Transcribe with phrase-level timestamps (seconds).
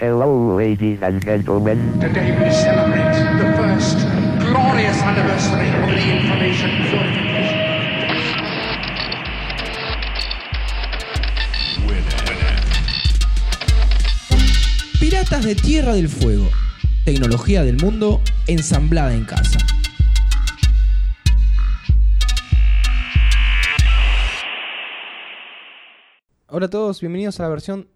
[0.00, 1.98] Hello, ladies and gentlemen.
[1.98, 3.98] Today we celebrate the first
[4.38, 7.58] glorious anniversary of the information purification.
[15.00, 16.48] Piratas de Tierra del Fuego.
[17.04, 19.58] Tecnología del mundo ensamblada en casa.
[26.46, 27.88] Hola a todos, bienvenidos a la versión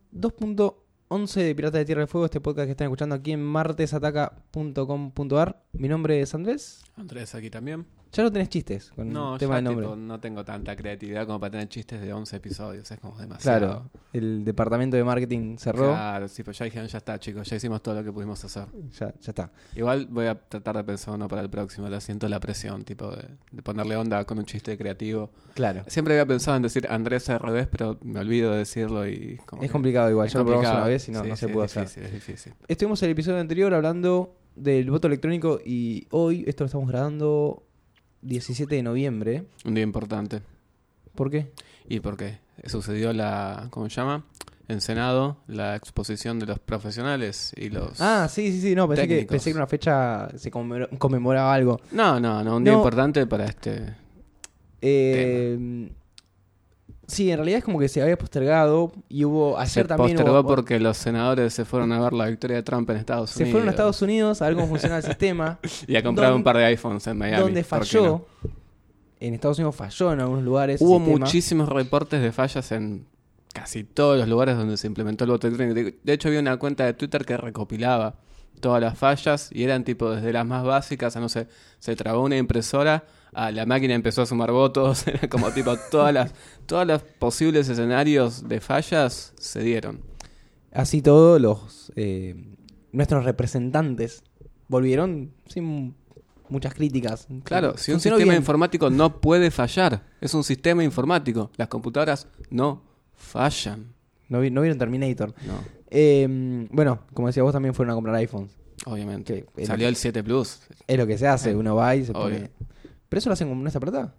[1.12, 5.62] 2.11 de Piratas de Tierra del Fuego, este podcast que están escuchando aquí en martesataca.com.ar.
[5.72, 6.82] Mi nombre es Andrés.
[6.96, 7.84] Andrés aquí también.
[8.12, 9.86] Ya no tenés chistes con No, el tema ya del nombre.
[9.86, 13.58] tipo, no tengo tanta creatividad como para tener chistes de 11 episodios, es como demasiado.
[13.58, 15.88] Claro, el departamento de marketing cerró.
[15.92, 18.66] Claro, sí, pues ya dijeron, ya está chicos, ya hicimos todo lo que pudimos hacer.
[19.00, 19.50] Ya, ya está.
[19.74, 23.10] Igual voy a tratar de pensar uno para el próximo, lo siento la presión, tipo
[23.10, 25.30] de, de ponerle onda con un chiste creativo.
[25.54, 25.82] Claro.
[25.86, 29.38] Siempre había pensado en decir Andrés al revés, pero me olvido de decirlo y...
[29.46, 31.36] Como Es que- complicado igual, es ya lo probamos una vez y no, Sí, no
[31.36, 31.84] se sí, pudo es hacer.
[31.88, 32.54] difícil, es difícil.
[32.68, 37.62] Estuvimos en el episodio anterior hablando del voto electrónico y hoy, esto lo estamos grabando
[38.22, 39.44] 17 de noviembre.
[39.64, 40.40] Un día importante.
[41.14, 41.52] ¿Por qué?
[41.88, 42.38] ¿Y por qué?
[42.66, 43.66] Sucedió la...
[43.70, 44.24] ¿Cómo se llama?
[44.68, 48.00] En Senado, la exposición de los profesionales y los...
[48.00, 51.80] Ah, sí, sí, sí, no, pensé que, pensé que una fecha se conmemora- conmemoraba algo.
[51.90, 52.78] No, no, no, un día No.
[52.78, 53.94] importante para este...
[54.80, 55.90] Eh,
[57.06, 60.16] sí, en realidad es como que se había postergado y hubo ayer se también.
[60.16, 63.30] postergó hubo- porque los senadores se fueron a ver la victoria de Trump en Estados
[63.30, 63.52] se Unidos.
[63.52, 65.58] fueron a Estados Unidos a ver cómo funciona el sistema.
[65.86, 67.42] Y a comprar un par de iPhones en Miami.
[67.42, 68.02] donde ¿por qué falló.
[68.04, 68.24] no?
[69.20, 70.80] En Estados Unidos falló en algunos lugares.
[70.80, 73.06] Hubo muchísimos reportes de fallas en
[73.52, 75.96] casi todos los lugares donde se implementó el voto electrónico.
[76.02, 78.14] De hecho, había una cuenta de Twitter que recopilaba
[78.60, 82.22] todas las fallas y eran tipo desde las más básicas a no sé, se trabó
[82.22, 86.32] una impresora, a la máquina empezó a sumar votos, era como tipo todas las
[86.66, 90.00] todos los posibles escenarios de fallas se dieron.
[90.72, 92.34] Así todo, los eh,
[92.92, 94.22] nuestros representantes
[94.68, 95.94] volvieron sin
[96.48, 97.26] muchas críticas.
[97.44, 98.42] Claro, si un Funcionó sistema bien.
[98.42, 101.50] informático no puede fallar, es un sistema informático.
[101.56, 102.82] Las computadoras no
[103.16, 103.94] fallan.
[104.28, 105.34] No, vi- no vieron Terminator.
[105.46, 105.54] No,
[105.94, 108.56] Eh, bueno, como decía vos, también fueron a comprar iPhones.
[108.86, 109.44] obviamente.
[109.54, 110.60] Que- Salió el 7 Plus.
[110.86, 112.22] Es lo que se hace, Eh, uno va y se obvio.
[112.22, 112.50] pone...
[113.08, 114.14] ¿Pero eso lo hacen con nuestra plata?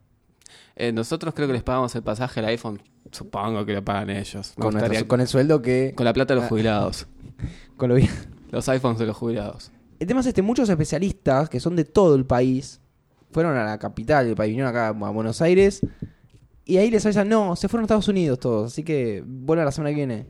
[0.75, 2.79] Eh, nosotros creo que les pagamos el pasaje al iPhone.
[3.11, 4.53] Supongo que lo pagan ellos.
[4.55, 5.93] Me Con, gustaría- nuestro- con el sueldo que...
[5.95, 6.49] con la plata de los Ah.
[6.49, 7.07] jubilados.
[7.77, 8.09] con lo bien.
[8.51, 9.71] Los iPhones de los jubilados.
[9.99, 12.79] El tema es este, muchos especialistas que son de todo el país
[13.31, 15.81] fueron a la capital del país, vinieron acá a Buenos Aires
[16.65, 19.71] y ahí les avisan, no, se fueron a Estados Unidos todos, así que vuelvan la
[19.71, 20.27] semana que viene.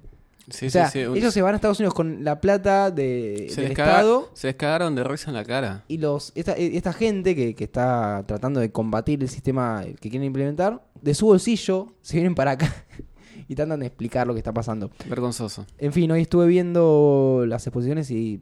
[0.49, 1.17] Sí, o sea, sí, sí.
[1.17, 4.55] Ellos se van a Estados Unidos con la plata de, se del Estado se les
[4.55, 5.85] cagaron de risa en la cara.
[5.87, 10.23] y los esta, esta gente que, que está tratando de combatir el sistema que quieren
[10.23, 12.73] implementar, de su bolsillo se vienen para acá
[13.47, 14.91] y tratan de explicar lo que está pasando.
[15.07, 15.65] Vergonzoso.
[15.77, 18.41] En fin, hoy estuve viendo las exposiciones y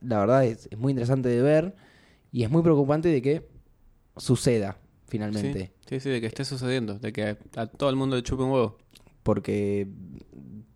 [0.00, 1.74] la verdad es, es muy interesante de ver
[2.30, 3.48] y es muy preocupante de que
[4.16, 5.72] suceda finalmente.
[5.88, 6.98] Sí, sí, de que esté sucediendo.
[6.98, 8.78] De que a todo el mundo le chupe un huevo.
[9.22, 9.86] Porque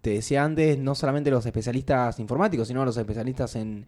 [0.06, 3.86] te decía antes, no solamente los especialistas informáticos, sino los especialistas en,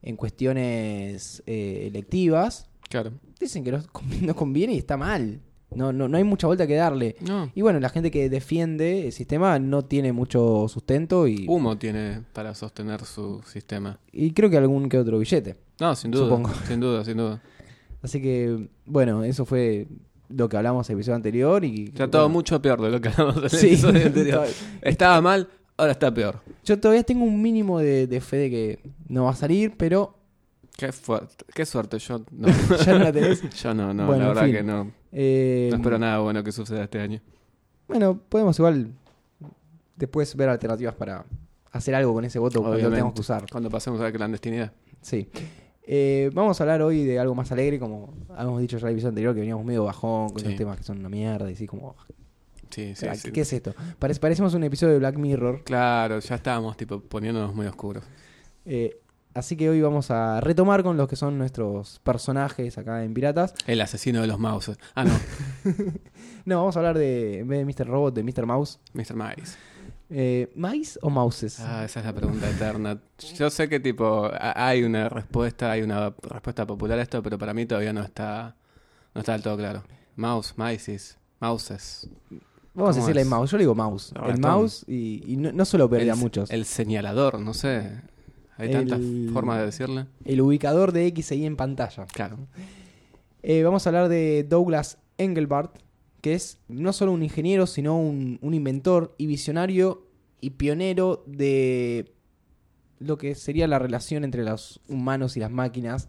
[0.00, 3.12] en cuestiones eh, electivas, Claro.
[3.38, 3.72] dicen que
[4.22, 5.42] no, conviene y está mal.
[5.74, 7.16] No, no, no hay mucha vuelta que darle.
[7.20, 7.52] No.
[7.54, 12.22] Y bueno, la gente que defiende el sistema no tiene mucho sustento y, Humo tiene
[12.32, 13.98] para sostener su sistema.
[14.10, 15.56] y creo que algún que otro billete.
[15.78, 16.24] No, sin duda.
[16.24, 16.50] Supongo.
[16.66, 17.42] Sin duda, sin duda.
[18.00, 19.86] Así que, bueno, eso fue
[20.30, 21.88] lo que hablamos en el episodio anterior y...
[21.90, 23.66] Todo bueno, mucho peor de lo que hablamos en el Sí.
[23.68, 24.46] episodio anterior.
[24.82, 26.40] Estaba mal, ahora está peor.
[26.64, 28.78] Yo todavía tengo un mínimo de, de fe de que
[29.08, 30.14] no va a salir, pero
[30.76, 31.98] Qué fuerte, qué suerte.
[31.98, 32.46] Yo no.
[32.86, 33.42] ya no la tenés.
[33.62, 34.52] Yo no, no, Bueno, la en verdad fin.
[34.54, 34.92] que no.
[35.10, 37.20] Eh, No espero nada bueno que suceda este año.
[37.88, 38.92] Bueno, podemos igual
[39.96, 41.24] después ver alternativas para
[41.72, 42.96] hacer algo con ese voto cuando lo Obviamente.
[42.96, 43.44] tengamos que usar.
[43.50, 44.72] Cuando pasemos a la clandestinidad.
[45.00, 45.28] Sí.
[45.90, 48.92] Eh, vamos a hablar hoy de algo más alegre, como habíamos dicho ya en el
[48.92, 50.46] episodio anterior, que veníamos medio bajón con Sí.
[50.46, 51.96] los temas que son una mierda y así como...
[52.70, 53.32] Sí, sí, ¿qué, sí.
[53.32, 53.74] qué es esto?
[53.98, 55.64] Parece, parecemos un episodio de Black Mirror.
[55.64, 58.04] Claro, ya estábamos tipo poniéndonos muy oscuros.
[58.64, 59.00] Eh,
[59.34, 63.54] así que hoy vamos a retomar con los que son nuestros personajes acá en Piratas.
[63.66, 64.78] El asesino de los mouses.
[64.94, 65.12] Ah, no,
[66.44, 67.88] No, vamos a hablar de, en vez de Mr.
[67.88, 68.46] Robot, de Mr.
[68.46, 68.80] Mouse.
[68.92, 69.14] Mr.
[69.14, 69.56] Mice.
[70.10, 71.60] Eh, ¿Mice o mouses?
[71.60, 72.98] Ah, esa es la pregunta eterna.
[73.36, 77.52] Yo sé que tipo hay una respuesta, hay una respuesta popular a esto, pero para
[77.52, 78.56] mí todavía no está
[79.14, 79.82] no está del todo claro.
[80.16, 82.08] Mouse, mices, mouses.
[82.74, 83.26] Vamos a ¿cómo decirle es?
[83.28, 83.50] mouse.
[83.50, 84.12] Yo le digo mouse.
[84.24, 86.50] El El mouse y, y no, no suelo perder a El- muchos.
[86.50, 88.00] El, El señalador, no sé.
[88.56, 90.06] Hay tantas El- formas de decirle.
[90.40, 92.06] ubicador de X y en pantalla.
[92.06, 92.38] Claro.
[93.42, 95.76] Eh, vamos a hablar de Douglas Engelbart,
[96.20, 100.06] que es no solo un ingeniero, sino un, un inventor y visionario
[100.40, 102.12] y pionero de
[102.98, 106.08] lo que sería la relación entre los humanos y las máquinas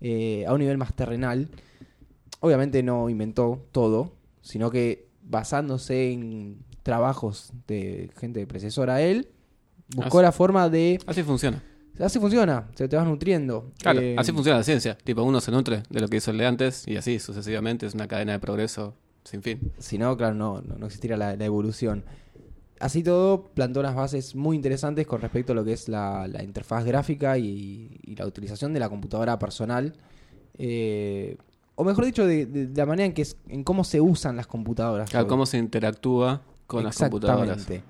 [0.00, 1.50] eh, a un nivel más terrenal.
[2.40, 9.28] Obviamente no inventó todo, sino que basándose en trabajos de gente predecesora a él,
[9.94, 10.98] buscó Así- la forma de...
[11.06, 11.62] Así funciona.
[12.00, 13.70] Así funciona, se te vas nutriendo.
[13.80, 14.98] Claro, Eh, así funciona la ciencia.
[14.98, 17.86] Tipo, uno se nutre de lo que hizo el de antes y así sucesivamente.
[17.86, 19.72] Es una cadena de progreso sin fin.
[19.78, 22.04] Si no, claro, no, no, no existiría la, la evolución.
[22.80, 26.42] Así todo, plantó unas bases muy interesantes con respecto a lo que es la, la
[26.42, 29.94] interfaz gráfica y, y la utilización de la computadora personal.
[30.58, 31.36] Eh,
[31.76, 34.36] o mejor dicho, de, de- de la manera en que es- en cómo se usan
[34.36, 35.10] las computadoras.
[35.10, 35.28] Claro, hoy.
[35.28, 37.56] cómo se interactúa con las computadoras.
[37.58, 37.84] Exactamente.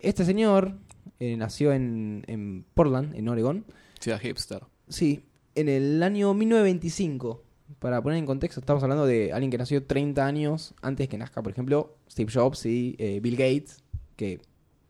[0.00, 0.74] Este señor
[1.18, 3.64] eh, nació en, en Portland, en Oregon.
[4.00, 4.62] Ciudad hipster.
[4.88, 5.24] Sí,
[5.54, 7.42] en el año 1925.
[7.80, 11.42] Para poner en contexto, estamos hablando de alguien que nació 30 años antes que nazca,
[11.42, 13.82] por ejemplo, Steve Jobs y eh, Bill Gates,
[14.14, 14.40] que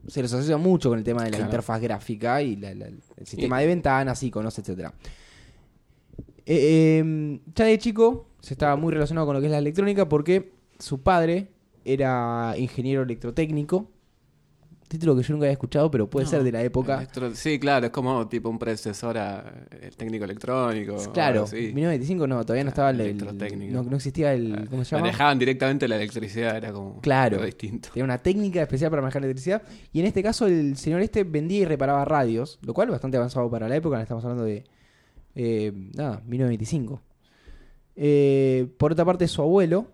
[0.06, 1.50] se los asocia mucho con el tema de la Claro.
[1.50, 4.92] interfaz gráfica y la- la- el sistema de ventanas, iconos, etcétera.
[6.46, 10.52] Eh, ya de chico se estaba muy relacionado con lo que es la electrónica porque
[10.78, 11.48] su padre
[11.84, 13.90] era ingeniero electrotécnico.
[14.88, 16.98] Título que yo nunca había escuchado, pero puede No, ser de la época.
[16.98, 20.94] electro- Sí, claro, es como tipo un predecesor a el técnico electrónico.
[21.12, 21.56] Claro, así.
[21.74, 23.72] 1925 no, todavía no estaba el, el- Electrotécnico.
[23.72, 25.06] no, no existía el, ¿cómo se llama?
[25.06, 27.34] Manejaban directamente la electricidad, era como Claro.
[27.38, 27.88] algo distinto.
[27.92, 29.60] Tenía una técnica especial para manejar electricidad.
[29.92, 33.50] Y en este caso el señor este vendía y reparaba radios, lo cual bastante avanzado
[33.50, 34.62] para la época, estamos hablando de,
[35.36, 37.00] eh, nada, 1925.
[37.94, 39.86] Eh, por otra parte, su abuelo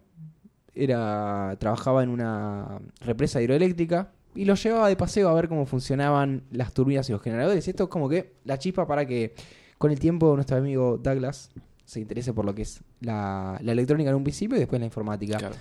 [0.74, 6.44] era trabajaba en una represa hidroeléctrica y lo llevaba de paseo a ver cómo funcionaban
[6.50, 7.68] las turbinas y los generadores.
[7.68, 9.34] Esto es como que la chispa para que
[9.78, 11.50] con el tiempo nuestro amigo Douglas
[11.84, 14.86] se interese por lo que es la, la electrónica en un principio y después la
[14.86, 15.36] informática.
[15.36, 15.56] Claro.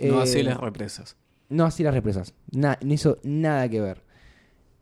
[0.00, 1.16] No Eh, así las represas.
[1.48, 2.34] no así las represas.
[2.52, 4.02] Na- no hizo nada que ver.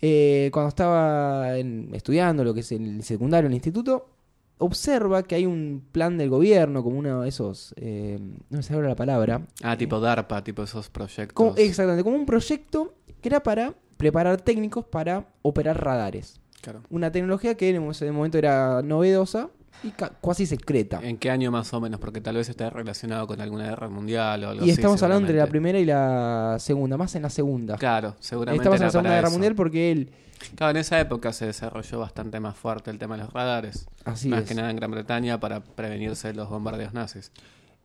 [0.00, 4.10] Eh, cuando estaba en- estudiando lo que es el secundario, en el instituto,
[4.58, 7.74] observa que hay un plan del gobierno, como uno de esos.
[7.76, 8.18] eh,
[8.50, 9.42] no me sale ahora la palabra.
[9.62, 11.34] Ah, tipo DARPA, tipo esos proyectos.
[11.34, 16.40] Como- exactamente, como un proyecto que era para preparar técnicos para operar radares.
[16.62, 16.82] Claro.
[16.90, 19.50] Una tecnología que en ese momento era novedosa
[19.82, 21.00] y ca- casi secreta.
[21.02, 22.00] ¿En qué año más o menos?
[22.00, 24.80] Porque tal vez está relacionado con alguna guerra mundial o algo Y así.
[24.80, 27.76] estamos hablando entre la primera y la segunda, más en la segunda.
[27.76, 28.62] Claro, seguramente.
[28.62, 29.32] Estamos en la Segunda Guerra eso.
[29.34, 30.10] Mundial porque él.
[30.54, 33.88] Claro, en esa época se desarrolló bastante más fuerte el tema de los radares.
[34.04, 34.48] Así más es.
[34.48, 37.32] que nada en Gran Bretaña para prevenirse de los bombardeos nazis.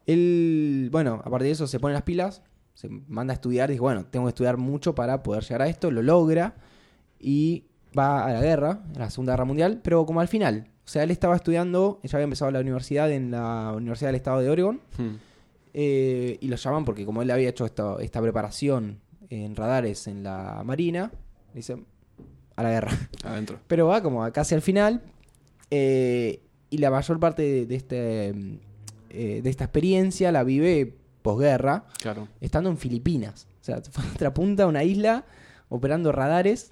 [0.06, 2.42] Él, bueno, aparte de eso, se pone las pilas,
[2.74, 5.92] se manda a estudiar, dice, bueno, tengo que estudiar mucho para poder llegar a esto,
[5.92, 6.56] lo logra
[7.20, 7.66] y
[7.98, 10.68] va a la guerra, a la Segunda Guerra Mundial, pero como al final.
[10.84, 14.42] O sea, él estaba estudiando, ya había empezado la universidad en la Universidad del Estado
[14.42, 15.16] de Oregon, Hmm.
[15.74, 19.00] eh, y lo llaman porque como él había hecho esta, esta preparación
[19.30, 21.12] en radares en la Marina,
[21.54, 21.86] dicen,
[22.56, 22.92] a la guerra.
[23.24, 23.60] Adentro.
[23.68, 25.02] Pero va como a casi al final.
[25.70, 28.30] eh, y la mayor parte de, de este,
[29.10, 32.30] eh, de esta experiencia la vive posguerra, Claro.
[32.40, 33.46] estando en Filipinas.
[33.60, 35.26] O sea, fue a otra punta, una isla,
[35.70, 36.72] operando radares.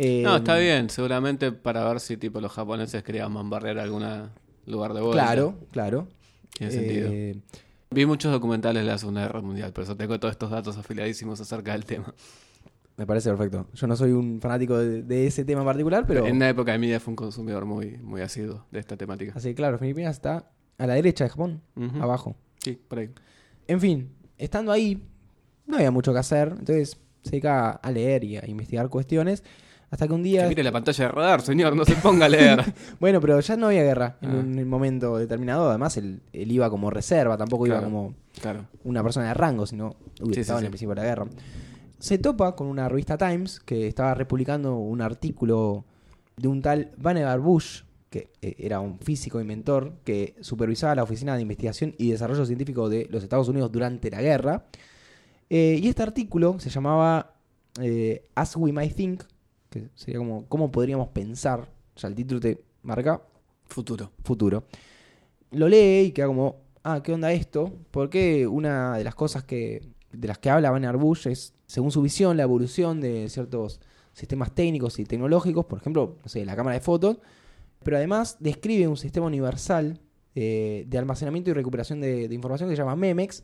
[0.00, 0.88] Eh, No, está bien.
[0.90, 4.04] Seguramente para ver si tipo los japoneses querían bombardear algún
[4.66, 5.24] lugar de vuelta.
[5.24, 6.08] Claro, claro.
[6.56, 7.08] Tiene sentido.
[7.10, 7.36] Eh,
[7.90, 11.40] Vi muchos documentales de la Segunda Guerra Mundial, por eso tengo todos estos datos afiladísimos
[11.40, 12.14] acerca del tema.
[12.96, 13.66] me parece perfecto.
[13.74, 16.26] Yo no soy un fanático de, de ese tema en particular, pero...
[16.26, 19.32] En una época de mi vida fue un consumidor muy, muy asiduo de esta temática.
[19.34, 21.62] Así que claro, Filipinas está a la derecha de Japón,
[22.00, 22.36] abajo.
[22.58, 23.10] Sí, por ahí.
[23.66, 25.02] En fin, estando ahí,
[25.66, 29.42] no había mucho que hacer, entonces se dedica a leer y a investigar cuestiones,
[29.90, 30.42] hasta que un día...
[30.42, 32.74] Que mire la pantalla de radar, señor, no se ponga a leer.
[33.00, 34.34] Bueno, pero ya no había guerra en Ah.
[34.34, 38.66] un momento determinado, además él, él iba como reserva, tampoco iba como claro.
[38.84, 40.66] una persona de rango, sino uy, Sí, en el sí.
[40.68, 41.26] principio de la guerra.
[41.98, 45.84] Se topa con una revista Times que estaba republicando un artículo
[46.36, 51.34] de un tal Vannevar Bush, que eh, era un físico inventor que supervisaba la Oficina
[51.34, 54.64] de Investigación y Desarrollo Científico de los Estados Unidos durante la guerra.
[55.50, 57.34] Eh, y este artículo se llamaba
[57.80, 59.22] eh, As We Might Think,
[59.70, 63.22] que sería como cómo podríamos pensar, o sea, el título te marca
[63.66, 64.12] Futuro.
[64.24, 64.64] futuro.
[65.50, 67.72] Lo lee y queda como, ah, ¿qué onda esto?
[67.90, 69.82] Porque una de las cosas que
[70.12, 73.80] de las que habla Van Bush es, según su visión, la evolución de ciertos
[74.14, 77.18] sistemas técnicos y tecnológicos, por ejemplo, no sé, la cámara de fotos,
[77.82, 80.00] pero además describe un sistema universal
[80.34, 83.42] eh, de almacenamiento y recuperación de, de información que se llama MEMEX,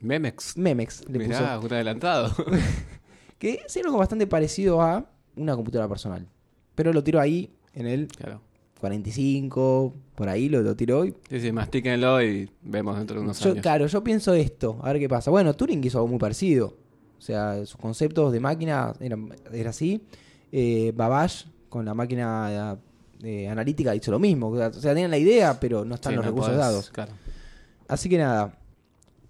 [0.00, 0.56] Memex.
[0.56, 2.32] MEMEX le puso, Mirá, un adelantado.
[3.38, 5.04] que es algo bastante parecido a
[5.36, 6.26] una computadora personal.
[6.74, 8.40] Pero lo tiró ahí en el claro.
[8.80, 13.38] 45, por ahí lo, lo tiró y Sí, sí, mastíquenlo y vemos dentro de unos
[13.40, 13.62] Yo, años.
[13.62, 15.30] claro, yo pienso esto, a ver qué pasa.
[15.30, 16.76] Bueno, Turing hizo algo muy parecido.
[17.18, 20.00] O sea, sus conceptos de máquina eran era así.
[20.52, 22.78] Eh, Babbage con la máquina
[23.22, 24.48] eh, analítica hizo lo mismo.
[24.50, 26.90] O sea, tenían la idea, pero no están Sí, los no recursos podés- dados.
[26.90, 27.12] Claro.
[27.88, 28.56] Así que nada,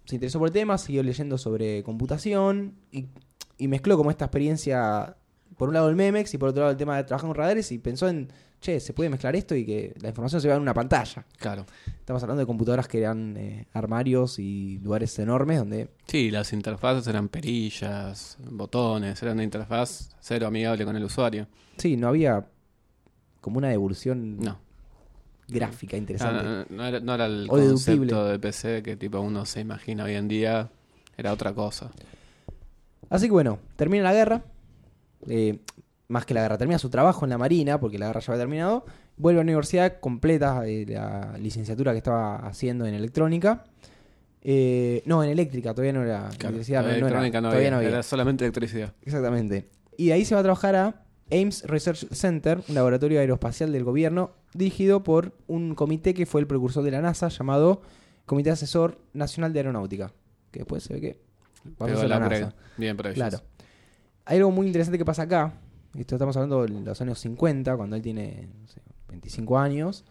[0.05, 3.07] se interesó por el tema, siguió leyendo sobre computación y,
[3.59, 5.17] y mezcló como esta experiencia,
[5.57, 7.71] por un lado el Memex y por otro lado el tema de trabajar con radares
[7.73, 8.29] y pensó en,
[8.61, 11.25] che, se puede mezclar esto y que la información se vea en una pantalla.
[11.38, 11.67] Claro.
[11.87, 15.91] Estamos hablando de computadoras que eran eh, armarios y lugares enormes donde...
[16.07, 21.47] Sí, las interfaces eran perillas, botones, era una interfaz cero amigable con el usuario.
[21.77, 22.47] Sí, no había
[23.41, 24.59] como una devolución No.
[25.49, 26.43] gráfica Ah, interesante.
[26.45, 30.05] no, no era, no era el O concepto de PC que tipo uno se imagina
[30.05, 30.69] hoy en día,
[31.17, 31.91] era otra cosa.
[33.11, 34.43] Así que bueno, termina la guerra.
[35.29, 35.59] eh,
[36.09, 38.43] más que la guerra, termina su trabajo en la Marina, porque la guerra ya había
[38.43, 38.85] terminado.
[39.19, 43.65] Vuelve a la universidad, completa eh, la licenciatura que estaba haciendo en electrónica.
[44.43, 46.29] Eh, no, en eléctrica, todavía no era.
[46.38, 47.88] Claro, electricidad, no- la no era, electrónica no, todavía había, no había.
[47.91, 48.95] era solamente electricidad.
[49.03, 49.69] Exactamente.
[49.97, 53.85] Y de ahí se va a trabajar a Ames Research Center, un laboratorio aeroespacial del
[53.85, 57.83] gobierno, dirigido por un comité que fue el precursor de la NASA, llamado
[58.25, 60.12] Comité Asesor Nacional de Aeronáutica.
[60.53, 61.21] Que después se ve que
[61.79, 62.55] a ser la NASA.
[62.77, 63.17] Bien por ellos.
[63.17, 63.41] Claro.
[64.25, 65.55] Hay algo muy interesante que pasa acá.
[65.97, 70.05] Esto estamos hablando de los años 50, cuando él tiene no sé, 25 años.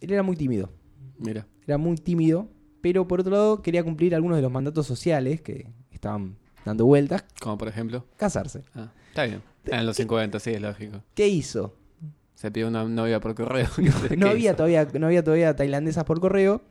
[0.00, 0.70] Él era muy tímido.
[1.18, 2.48] Mira, Era muy tímido,
[2.80, 7.24] pero por otro lado quería cumplir algunos de los mandatos sociales que estaban dando vueltas.
[7.40, 8.06] como por ejemplo.
[8.16, 8.62] Casarse.
[8.74, 9.42] Ah, está bien.
[9.66, 11.02] En los 50, sí, es lógico.
[11.14, 11.74] ¿Qué hizo?
[12.34, 13.66] Se pide una novia por correo.
[14.16, 14.56] No ¿Qué había, hizo?
[14.56, 16.62] todavía, no había todavía tailandesas por correo.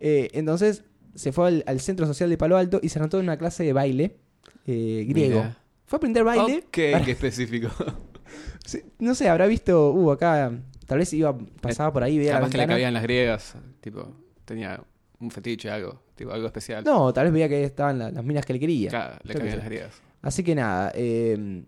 [0.00, 0.82] Eh, entonces
[1.14, 3.64] se fue al, al centro social de Palo Alto y se anotó en una clase
[3.64, 4.16] de baile
[4.66, 5.38] eh, griego.
[5.40, 5.56] Mira.
[5.86, 6.58] Fue a aprender baile.
[6.66, 7.68] Ok, qué específico.
[8.98, 10.50] No sé, habrá visto, uh, acá,
[10.86, 13.54] tal vez iba, pasaba por ahí, veía la Capaz que le cabían las griegas.
[13.80, 14.82] Tipo, tenía
[15.20, 16.00] un fetiche, algo.
[16.14, 16.82] Tipo, algo especial.
[16.82, 18.88] No, tal vez veía que estaban la- las minas que le quería.
[18.90, 20.02] Claro, le cabían las griegas.
[20.22, 21.62] Así que nada, eh,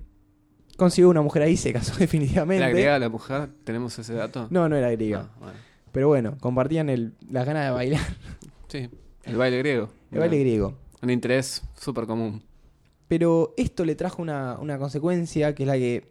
[0.78, 2.64] consiguió una mujer ahí, se casó definitivamente.
[2.64, 3.50] ¿La griega, la mujer?
[3.64, 4.48] ¿Tenemos ese dato?
[4.50, 5.28] No, no era griega.
[5.30, 5.58] Ah, bueno.
[5.92, 8.00] Pero bueno, compartían el, las ganas de bailar.
[8.68, 8.88] Sí,
[9.26, 9.88] el baile griego.
[10.10, 10.74] El baile griego.
[11.02, 12.42] Un interés súper común.
[13.08, 16.10] Pero esto le trajo una, una consecuencia que es la que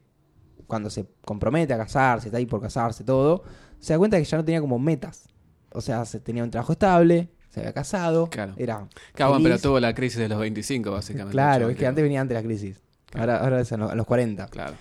[0.67, 3.43] cuando se compromete a casarse, está ahí por casarse, todo,
[3.79, 5.27] se da cuenta que ya no tenía como metas.
[5.73, 8.53] O sea, se tenía un trabajo estable, se había casado, Claro.
[8.57, 11.31] era Claro, bueno, pero tuvo la crisis de los 25, básicamente.
[11.33, 12.81] Claro, es que antes venía antes la crisis.
[13.11, 13.33] Claro.
[13.33, 14.47] Ahora, ahora es a los, a los 40.
[14.47, 14.73] Claro.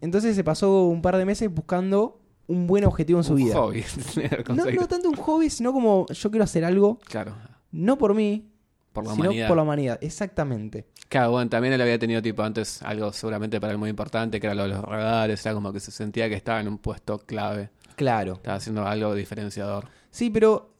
[0.00, 3.54] Entonces se pasó un par de meses buscando un buen objetivo en su Un vida.
[3.54, 3.84] hobby.
[4.54, 7.34] No, no tanto un hobby, sino como yo quiero hacer algo, Claro,
[7.72, 8.48] no por mí,
[8.92, 9.48] por la sino humanidad.
[9.48, 9.98] por la humanidad.
[10.02, 10.86] Exactamente.
[11.08, 14.46] Claro, bueno, también él había tenido tipo antes algo seguramente para él muy importante, que
[14.46, 17.18] era lo de los radares, era como que se sentía que estaba en un puesto
[17.18, 18.34] clave, Claro.
[18.34, 19.86] estaba haciendo algo diferenciador.
[20.10, 20.72] Sí, pero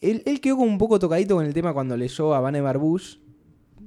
[0.00, 3.16] él, él quedó como un poco tocadito con el tema cuando leyó a Vannevar Bush,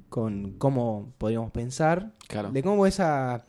[0.10, 2.52] con cómo podríamos pensar, Claro.
[2.52, 3.44] de cómo esa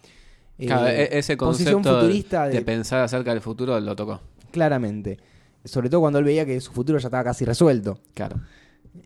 [0.59, 4.21] eh, Claro, e- ese posición concepto futurista de, de pensar acerca del futuro lo tocó.
[4.51, 5.19] claramente.
[5.65, 7.99] Sobre todo cuando él veía que su futuro ya estaba casi resuelto.
[8.15, 8.37] Claro.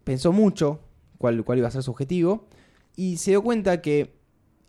[0.04, 0.80] Pensó mucho
[1.18, 2.48] cuál, cuál iba a ser su objetivo
[2.96, 4.16] y se dio cuenta que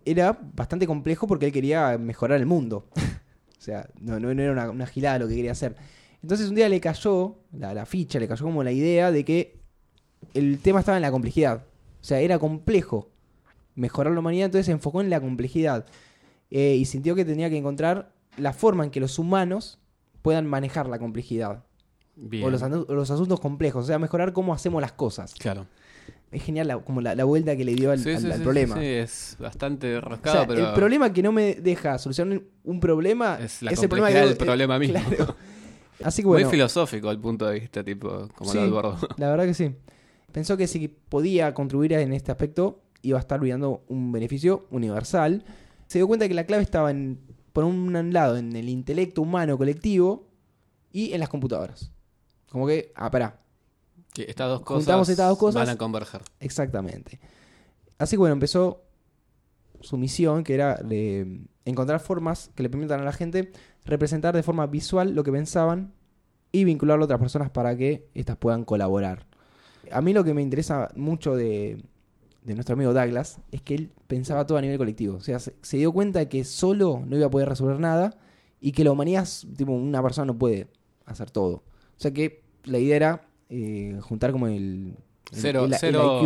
[0.06, 2.88] era bastante complejo porque él quería mejorar el mundo.
[3.58, 5.76] o sea, no, no, no era una, una gilada lo que quería hacer.
[6.22, 9.60] Entonces un día le cayó, la, la ficha, le cayó como la idea de que
[10.34, 11.66] el tema estaba en la complejidad.
[12.02, 13.12] O sea, era complejo
[13.76, 15.86] mejorar la humanidad, entonces se enfocó en la complejidad.
[16.50, 19.80] Eh, y sintió que tenía que encontrar la forma en que los humanos
[20.22, 21.64] puedan manejar la complejidad.
[22.18, 22.44] Bien.
[22.44, 23.84] O los, asuntos complejos.
[23.86, 25.34] O sea, mejorar cómo hacemos las cosas.
[25.36, 25.66] Claro.
[26.32, 28.38] Es genial la, como la, la vuelta que le dio al, Sí, al- sí, al
[28.38, 28.76] sí, problema.
[28.76, 32.80] Sí, es bastante O rascado, sea, pero el problema que no me deja solucionar un
[32.80, 35.00] problema es la es el problema que del problema mismo.
[35.16, 35.36] Claro.
[36.04, 38.98] Así que bueno, Muy filosófico al punto de vista, tipo, como lo del bordo.
[39.18, 39.74] la verdad que sí.
[40.32, 45.44] Pensó que si podía contribuir en este aspecto, iba a estar brindando un beneficio universal.
[45.88, 47.20] Se dio cuenta que la clave estaba en,
[47.54, 50.28] por un lado, en el intelecto humano colectivo
[50.92, 51.92] y en las computadoras.
[52.52, 53.40] Como que, ah, pará,
[54.14, 55.62] Sí, estas dos cosas, Juntamos estas dos cosas.
[55.68, 56.22] van a converger.
[56.40, 57.20] Exactamente.
[58.00, 58.84] Así que bueno, empezó
[59.82, 63.52] su misión, que era de encontrar formas que le permitan a la gente
[63.86, 65.94] representar de forma visual lo que pensaban
[66.52, 69.28] y vincularlo a otras personas para que éstas puedan colaborar.
[69.92, 71.84] A mí lo que me interesa mucho de,
[72.44, 75.18] de nuestro amigo Douglas es que él pensaba todo a nivel colectivo.
[75.18, 78.18] O sea, se, se dio cuenta de que solo no iba a poder resolver nada
[78.60, 80.68] y que la humanidad, tipo, una persona no puede
[81.06, 81.64] hacer todo.
[81.98, 84.96] O sea que la idea era eh, juntar como el, el-
[85.32, 86.22] Cero, el- el cero,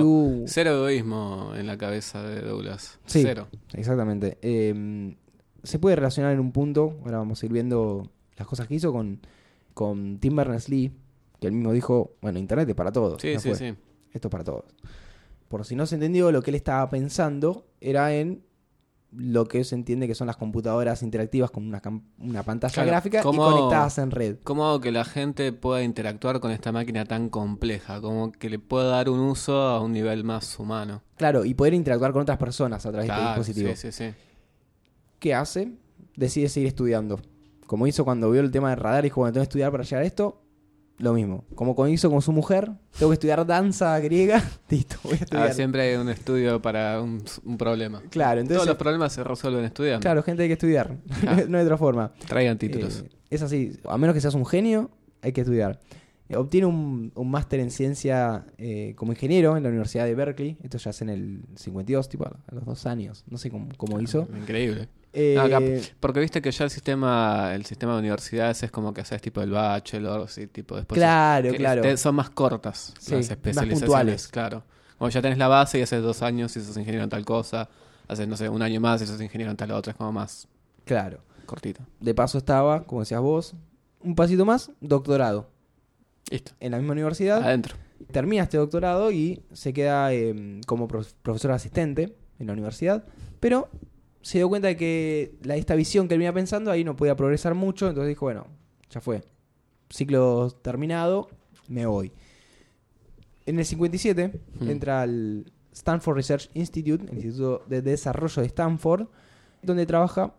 [0.45, 2.99] cero egoísmo en la cabeza de Douglas.
[3.05, 3.21] Sí.
[3.23, 3.47] Cero.
[3.73, 4.37] Exactamente.
[4.41, 5.15] Eh,
[5.63, 8.91] se puede relacionar en un punto, ahora vamos a ir viendo las cosas que hizo
[8.91, 9.19] con,
[9.73, 10.91] con Tim Berners-Lee,
[11.39, 13.21] que él mismo dijo, bueno, Internet es para todos.
[13.21, 13.55] Sí, sí, fue.
[13.57, 13.73] sí.
[14.13, 14.65] Esto es para todos.
[15.47, 18.41] Por si no se entendió, lo que él estaba pensando era en
[19.13, 21.81] lo que se entiende que son las computadoras interactivas con una,
[22.19, 24.37] una pantalla Claro, gráfica ¿cómo- y conectadas en red.
[24.43, 27.99] ¿Cómo hago que la gente pueda interactuar con esta máquina tan compleja?
[27.99, 31.01] Como que le pueda dar un uso a un nivel más humano.
[31.17, 33.69] Claro, y poder interactuar con otras personas a través de este dispositivo.
[33.75, 34.13] sí, sí, sí.
[35.19, 35.73] ¿Qué hace?
[36.15, 37.19] Decide seguir estudiando.
[37.67, 39.83] Como hizo cuando vio el tema del radar y dijo, bueno, tengo que estudiar para
[39.83, 40.41] llegar a esto.
[41.01, 41.43] Lo mismo.
[41.55, 44.41] Como con- hizo con su mujer, tengo que estudiar danza griega.
[44.69, 45.47] Listo, voy a estudiar.
[45.49, 48.01] Ah, siempre hay un estudio para un, un problema.
[48.09, 48.57] Claro, entonces.
[48.57, 50.01] Todos los problemas se resuelven estudiando.
[50.01, 50.95] Claro, gente hay que estudiar.
[51.27, 51.41] Ah.
[51.47, 52.13] no hay otra forma.
[52.27, 53.01] Traigan títulos.
[53.01, 53.73] Eh, es así.
[53.89, 54.91] A menos que seas un genio,
[55.21, 55.79] hay que estudiar.
[56.29, 60.57] Eh, obtiene un, un máster en ciencia eh, como ingeniero en la Universidad de Berkeley.
[60.63, 63.23] Esto ya es en el 52, tipo a a los dos años.
[63.27, 64.27] No sé cómo, cómo hizo.
[64.37, 64.87] Increíble.
[65.13, 65.59] Eh, Ah, acá,
[65.99, 69.41] porque viste que ya el sistema el sistema de universidades es como que haces tipo
[69.41, 70.97] el bachelor, sí, tipo después.
[70.97, 71.81] Claro, claro.
[71.81, 73.79] te- son más cortas Sí, las más especializaciones.
[73.79, 74.27] puntuales.
[74.29, 74.63] Claro.
[74.97, 77.67] Como ya tenés la base y haces dos años y sos ingeniero en tal cosa,
[78.07, 80.47] haces, no sé, un año más y sos ingeniero en tal otra, es como más
[80.85, 81.19] Claro.
[81.45, 81.81] cortito.
[81.99, 83.53] De paso estaba, como decías vos,
[84.01, 85.49] un pasito más, doctorado.
[86.29, 86.53] Listo.
[86.61, 87.43] En la misma universidad.
[87.43, 87.75] Adentro.
[88.11, 93.03] termina este doctorado y se queda eh, como prof- profesor asistente en la universidad,
[93.39, 93.69] pero
[94.21, 97.15] se dio cuenta de que la, esta visión que él venía pensando ahí no podía
[97.15, 98.47] progresar mucho, entonces dijo, bueno,
[98.89, 99.23] ya fue,
[99.89, 101.29] ciclo terminado,
[101.67, 102.11] me voy.
[103.45, 104.69] En el 57 Hmm.
[104.69, 109.07] entra al Stanford Research Institute, el Instituto de Desarrollo de Stanford,
[109.63, 110.33] donde trabaja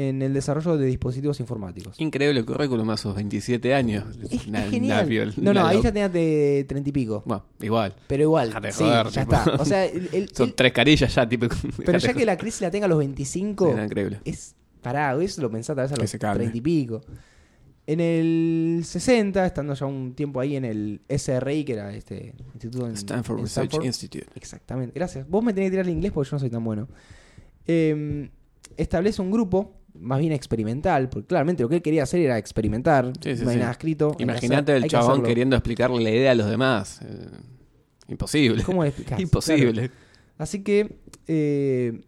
[0.00, 2.00] en el desarrollo de dispositivos informáticos.
[2.00, 4.04] Increíble currículum a sus 27 años.
[4.22, 5.08] Es, es genial.
[5.08, 7.24] viol- no, no, ahí ya tenía de treinta y pico.
[7.26, 7.94] Bueno, igual.
[8.06, 9.44] Pero igual, de sí, joder, ya está.
[9.58, 11.46] O sea, el- el- Son el- tres carillas ya, tipo.
[11.84, 14.20] pero ya que la crisis la tenga a los 25, Sí, no, increíble.
[14.24, 16.44] es parado, eso lo pensás tal vez a los se calme.
[16.44, 17.00] 30 y pico.
[17.88, 22.86] En el 60, estando ya un tiempo ahí en el SRI, que era este instituto
[22.86, 23.86] en Stanford en Research Stanford.
[23.86, 24.26] Institute.
[24.36, 25.28] Exactamente, gracias.
[25.28, 26.86] Vos me tenés que tirar el inglés porque yo no soy tan bueno.
[27.66, 28.28] Eh,
[28.76, 33.12] establece un grupo, más bien experimental, porque claramente lo que él quería hacer era experimentar.
[33.20, 33.60] Sí, sí, no hay sí.
[33.60, 34.14] nada escrito.
[34.18, 37.00] Imagínate el que chabón queriendo explicarle la idea a los demás.
[37.02, 37.26] Eh,
[38.08, 38.62] imposible.
[38.64, 39.18] ¿Cómo le explicás?
[39.20, 39.90] Imposible.
[40.38, 42.00] Así que eh,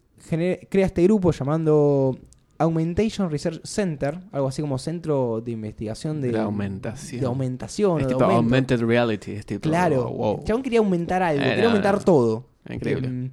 [0.68, 2.16] crea este grupo llamando
[2.58, 7.20] Augmentation Research Center, algo así como centro de investigación de, De aumentación.
[7.20, 8.00] de aumentación.
[8.02, 9.32] Es de tipo augmented reality.
[9.32, 10.38] Es tipo, Claro, wow.
[10.38, 12.00] el chabón quería aumentar algo, Eh, quería no, aumentar no.
[12.02, 12.46] todo.
[12.68, 13.08] Increíble.
[13.08, 13.30] Em,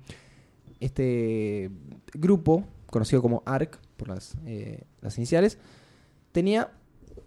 [0.79, 1.69] Este
[2.13, 5.57] grupo, conocido como ARC, por las, eh, las iniciales,
[6.31, 6.69] tenía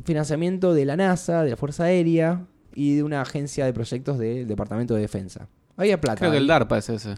[0.05, 4.47] financiamiento de la NASA, de la Fuerza Aérea y de una agencia de proyectos del
[4.47, 5.49] Departamento de Defensa.
[5.77, 6.19] Había plata.
[6.21, 6.47] Creo que el.
[6.47, 7.15] DARPA es ese.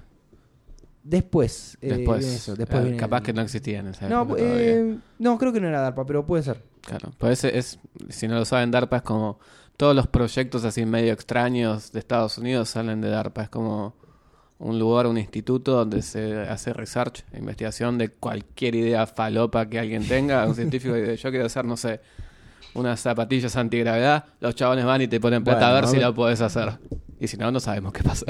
[1.05, 1.77] Después.
[1.81, 2.21] eh, Después.
[2.21, 5.53] viene eso, después Ah, capaz el- que no existía en esa No, eh, no, creo
[5.53, 6.63] que no era DARPA, pero puede ser.
[6.83, 7.13] Claro.
[7.19, 9.39] Pues ese es, si no lo saben, DARPA es como
[9.77, 13.43] todos los proyectos así medio extraños de Estados Unidos salen de DARPA.
[13.45, 13.95] Es como
[14.63, 20.07] un lugar, un instituto donde se hace research, investigación de cualquier idea falopa que alguien
[20.07, 20.47] tenga.
[20.47, 22.01] Un científico dice, yo quiero hacer, no sé,
[22.75, 24.25] unas zapatillas antigravedad.
[24.41, 26.79] Los chabones van y te ponen plata a ver si lo podés hacer.
[27.19, 28.25] Y si no, no sabemos qué pasa.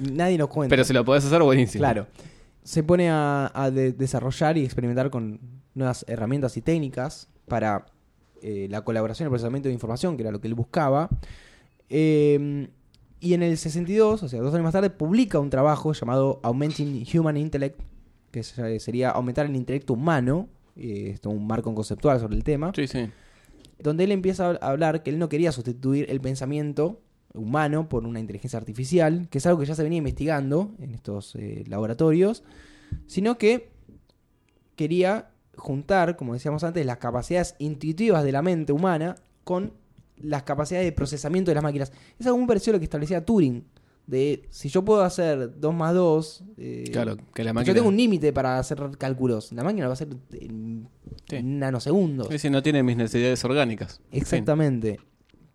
[0.00, 0.70] Nadie nos cuenta.
[0.72, 1.80] Pero si lo podés hacer, buenísimo.
[1.82, 2.06] Claro.
[2.64, 5.38] Se pone a, a de- desarrollar y experimentar con
[5.74, 7.86] nuevas herramientas y técnicas para
[8.42, 11.08] eh, la colaboración y el procesamiento de información, que era lo que él buscaba.
[11.88, 12.68] Eh,
[13.24, 17.04] y en el 62, o sea, dos años más tarde, publica un trabajo llamado Augmenting
[17.14, 17.80] Human Intellect,
[18.30, 20.48] que se- sería aumentar el intelecto humano.
[20.76, 23.08] eh, esto es un marco conceptual sobre el tema Sí, sí.
[23.78, 27.00] donde él empieza a hablar que él no quería sustituir el pensamiento
[27.32, 31.36] humano por una inteligencia artificial, que es algo que ya se venía investigando en estos
[31.36, 32.42] eh, laboratorios,
[33.06, 33.70] sino que
[34.76, 39.72] quería juntar, como decíamos antes, las capacidades intuitivas de la mente humana con
[40.16, 41.92] las capacidades de procesamiento de las máquinas.
[42.18, 43.64] Es algo muy parecido a lo que establecía Turing,
[44.06, 47.74] de si yo puedo hacer 2 más 2, eh, Claro, que la yo máquina...
[47.74, 50.88] tengo un límite para hacer cálculos, la máquina lo va a hacer en,
[51.28, 51.42] Sí.
[51.42, 52.28] nanosegundos.
[52.28, 54.00] Sí, sí, no tiene mis necesidades orgánicas.
[54.10, 55.00] Exactamente.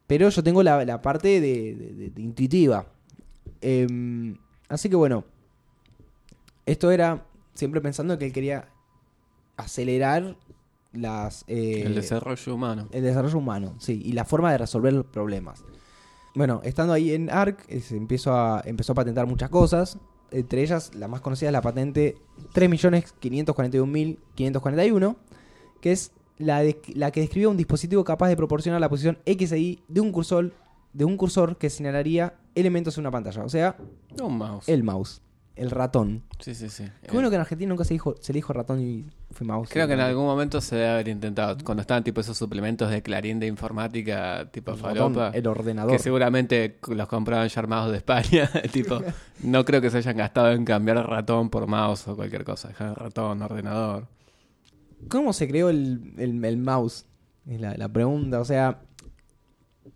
[0.08, 2.88] Pero yo tengo la, la parte de, de- de- de intuitiva.
[3.62, 4.36] Em,
[4.68, 5.26] así que bueno,
[6.66, 8.70] esto era siempre pensando que él quería
[9.58, 10.38] acelerar
[10.94, 12.88] las, eh, el desarrollo humano.
[12.92, 15.64] el desarrollo humano, sí, y la forma de resolver los problemas.
[16.36, 19.98] Bueno, estando ahí en ARC, eh, se empezó a, empezó a patentar muchas cosas.
[20.32, 22.16] Entre ellas, la más conocida es la patente
[22.54, 25.16] 3.541.541,
[25.82, 29.52] que es la, de- la que describió un dispositivo capaz de proporcionar la posición X
[29.52, 30.54] e Y de un cursor,
[30.94, 33.44] de un cursor que señalaría elementos en una pantalla.
[33.44, 33.76] O sea,
[34.22, 34.68] Un mouse.
[34.70, 35.22] el mouse.
[35.60, 36.24] El ratón.
[36.40, 36.86] Sí, sí, sí.
[37.04, 39.70] Qué bueno que en Argentina nunca se dijo, se le dijo ratón y fue mouse.
[39.70, 41.58] Creo que en algún momento se debe haber intentado.
[41.64, 45.92] Cuando estaban tipo esos suplementos de Clarín de informática, tipo el, ratón, el ordenador.
[45.92, 48.50] Que seguramente los compraban ya armados de España.
[48.72, 49.00] tipo,
[49.44, 52.70] no creo que se hayan gastado en cambiar ratón por mouse o cualquier cosa.
[52.96, 54.08] Ratón, ordenador.
[55.10, 57.06] ¿Cómo se creó el, el- el mouse?
[57.48, 58.40] Es la, la pregunta.
[58.40, 58.80] O sea,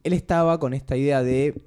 [0.04, 1.62] él estaba con esta idea de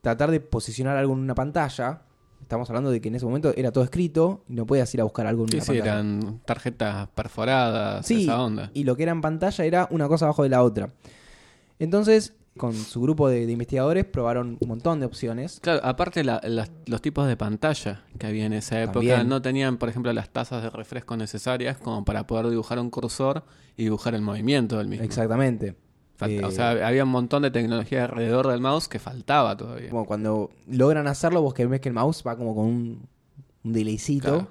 [0.00, 2.02] tratar de posicionar algo en una pantalla.
[2.50, 5.04] Estamos hablando de que en ese momento era todo escrito y no podías ir a
[5.04, 5.92] buscar algo en Sí, una sí, pantalla.
[5.92, 8.72] eran tarjetas perforadas, Sí, esa onda.
[8.74, 10.90] y lo que era en pantalla era una cosa abajo de la otra.
[11.78, 15.60] Entonces, con su grupo de, de investigadores probaron un montón de opciones.
[15.62, 19.28] Claro, aparte la- las- los tipos de pantalla que había en esa época También.
[19.28, 23.44] no tenían, por ejemplo, las tazas de refresco necesarias como para poder dibujar un cursor
[23.76, 25.04] y dibujar el movimiento del mismo.
[25.04, 25.76] Exactamente.
[26.20, 29.88] Falta- Eh, o sea, había un montón de tecnología alrededor del mouse que faltaba todavía.
[29.90, 33.08] como cuando logran hacerlo, vos que ves que el mouse va como con un,
[33.64, 34.28] un delaycito.
[34.28, 34.48] Claro.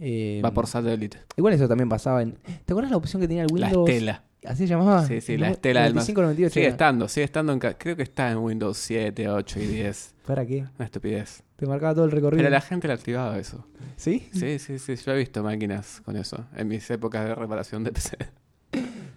[0.00, 1.18] Eh, Va por satélite.
[1.36, 2.32] Igual eso también pasaba en...
[2.64, 3.88] ¿Te acuerdas la opción que tenía el La Windows?
[3.90, 4.24] estela.
[4.44, 5.04] ¿Así se llamaba?
[5.04, 6.08] Sí, sí, la estela del mouse.
[6.08, 6.72] 95, 98 Sigue era.
[6.72, 7.58] estando, sigue estando en...
[7.58, 10.14] Creo que está en Windows 7, 8 y 10.
[10.24, 10.64] ¿Para qué?
[10.76, 11.42] Una estupidez.
[11.56, 12.38] Te marcaba todo el recorrido.
[12.38, 13.66] Pero la gente le activaba eso.
[13.96, 14.28] ¿Sí?
[14.32, 14.94] Sí, sí, sí.
[14.94, 18.16] Yo he visto máquinas con eso en mis épocas de reparación de PC.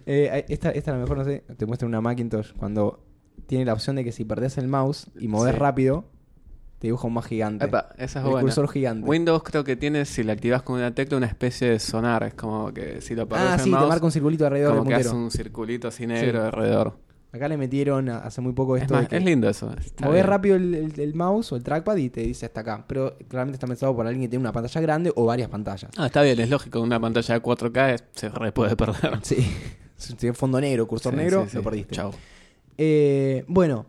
[0.06, 3.04] Eh, esta, esta a lo mejor, no sé, te muestra una Macintosh cuando
[3.46, 5.58] tiene la opción de que si perdés el mouse y movés Sí.
[5.58, 6.04] rápido,
[6.78, 7.64] te dibuja un más gigante.
[7.66, 8.40] Epa, esa es el buena.
[8.40, 9.08] cursor gigante.
[9.08, 12.24] Windows creo que tiene, si la activas con una tecla, una especie de sonar.
[12.24, 14.76] Es como que si lo perdés ah, el sí, te mouse, marca un circulito alrededor
[14.78, 16.46] como del que hace un circulito así negro Sí.
[16.46, 16.98] alrededor.
[17.34, 19.70] Acá le metieron hace muy poco Es, esto más, de que es lindo eso.
[20.10, 20.26] bien.
[20.26, 22.84] rápido el, el- el mouse o el trackpad y te dice hasta acá.
[22.86, 25.90] Pero claramente está pensado por alguien que tiene una pantalla grande o varias pantallas.
[25.96, 26.80] Ah, está bien, es lógico.
[26.80, 29.18] Una pantalla de 4K es- se re puede perder.
[29.22, 29.36] Sí.
[30.02, 31.94] Si fondo negro, cursor Sí, negro, sí, lo perdiste.
[31.94, 32.12] Chau.
[32.78, 33.86] Eh, bueno,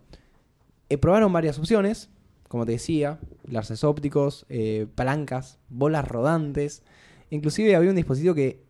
[0.89, 2.09] eh, probaron varias opciones,
[2.47, 6.83] como te decía, láseres ópticos, eh, palancas, bolas rodantes.
[7.29, 8.61] Inclusive había un dispositivo que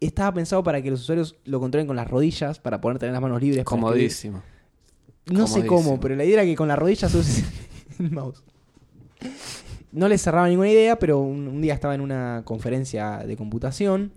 [0.00, 3.22] estaba pensado para que los usuarios lo controlen con las rodillas, para poder tener las
[3.22, 3.64] manos libres.
[3.64, 4.42] Comodísimo.
[5.32, 7.44] No sé cómo, pero la idea era que con la rodilla se use
[7.98, 8.42] el mouse.
[9.92, 14.12] No les cerraba ninguna idea, pero un, un día estaba en una conferencia de computación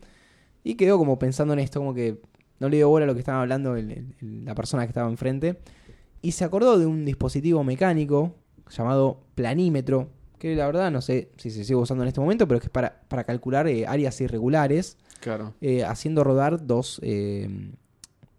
[0.64, 2.20] y quedó como pensando en esto, como que
[2.60, 4.90] no le dio bola a lo que estaba hablando el- el- el- la persona que
[4.90, 5.60] estaba enfrente.
[6.22, 8.36] Y se acordó de un dispositivo mecánico
[8.70, 12.60] llamado planímetro, que la verdad no sé si se sigue usando en este momento, pero
[12.60, 15.54] que es para, para calcular eh, áreas irregulares, Claro.
[15.62, 17.72] eh, haciendo rodar dos, eh,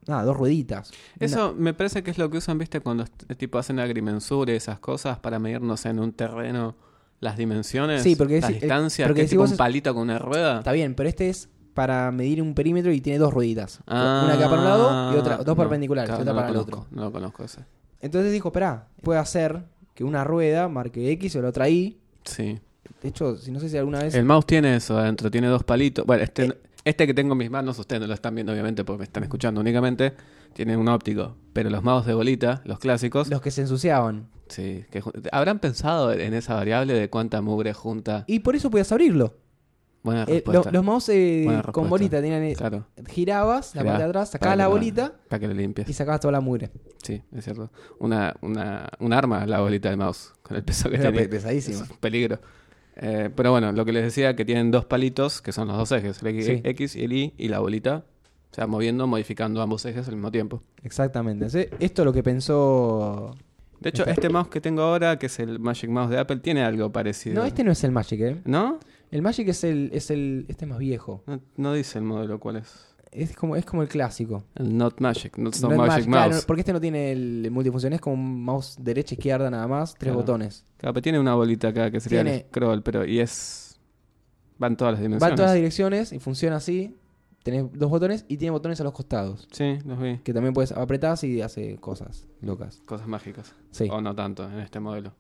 [0.06, 0.90] nada, dos rueditas.
[1.18, 3.04] Una- Eso me parece que es lo que usan, viste, cuando
[3.36, 6.76] tipo hacen agrimensura y esas cosas para medir, no sé, en un terreno
[7.20, 10.04] las dimensiones, Sí, porque las eh, distancias, porque que es tipo un es- palito con
[10.04, 10.58] una rueda.
[10.58, 13.78] Está bien, pero este es para medir un perímetro y tiene dos rueditas.
[13.86, 16.36] Ah, una que va para un lado y otra, dos no, perpendiculares, claro, otra no
[16.40, 16.86] para el otro.
[16.90, 17.60] No lo conozco ese.
[18.00, 19.62] Entonces dijo, espera, puede hacer
[19.94, 21.96] que una rueda marque X o la otra Y.
[22.24, 22.58] Sí.
[23.00, 24.12] De hecho, si no sé si alguna vez...
[24.16, 26.04] El mouse tiene eso adentro, tiene dos palitos.
[26.04, 26.58] Bueno, este, Eh.
[26.84, 29.22] este que tengo en mis manos, ustedes no lo están viendo obviamente porque me están
[29.22, 30.14] escuchando únicamente,
[30.54, 31.36] tiene un óptico.
[31.52, 34.26] Pero los mouse de bolita, los clásicos, Los que se ensuciaban.
[34.48, 34.84] sí.
[34.90, 38.24] Que, ¿Habrán pensado en esa variable de cuánta mugre junta?
[38.26, 39.34] Y por eso podías abrirlo.
[40.02, 42.42] Buena Eh, lo- los mouse eh, Buena con bolita tenían...
[42.44, 42.86] eh, Claro.
[43.08, 45.88] Girabas la parte de atrás, sacabas la bolita Para que lo limpies.
[45.88, 46.70] y sacabas toda la mugre.
[47.02, 47.70] Sí, es cierto.
[47.98, 51.26] Una, una, un arma la bolita del mouse, con el peso que Era tiene.
[51.26, 51.82] pe- pesadísimo.
[51.84, 52.38] Es un peligro.
[53.00, 55.92] Eh, pero bueno, lo que les decía que tienen dos palitos, que son los dos
[55.92, 56.60] ejes, el X, Sí.
[56.64, 58.04] X y el Y, y la bolita.
[58.50, 60.62] O sea, moviendo, modificando ambos ejes al mismo tiempo.
[60.82, 61.46] Exactamente.
[61.78, 63.36] Esto es lo que pensó...
[63.80, 66.38] De hecho, Está- este mouse que tengo ahora, que es el Magic Mouse de Apple,
[66.38, 67.36] tiene algo parecido.
[67.36, 68.40] No, este no es el Magic, ¿eh?
[68.44, 68.80] ¿No?
[69.10, 69.90] El Magic es el...
[69.92, 71.22] Es el este es más viejo.
[71.26, 72.84] No, no dice el modelo cuál es.
[73.10, 74.44] Es como, es como el clásico.
[74.54, 76.44] El Not Magic, Not, No no es Magic Magic, claro, Mouse.
[76.44, 80.08] porque este no tiene el multifunción, es como un mouse derecha, izquierda nada más, tres
[80.10, 80.18] Claro.
[80.18, 80.66] botones.
[80.76, 83.80] Claro, pero tiene una bolita acá que sería Tiene- el scroll, pero y es.
[84.58, 85.30] Van todas las dimensiones.
[85.32, 86.96] en todas las direcciones y funciona así.
[87.44, 89.48] Tenés dos botones y tiene botones a los costados.
[89.52, 90.18] Sí, los vi.
[90.18, 92.82] Que también puedes apretar y hace cosas locas.
[92.84, 93.54] Cosas mágicas.
[93.70, 93.88] Sí.
[93.90, 95.14] O no tanto en este modelo.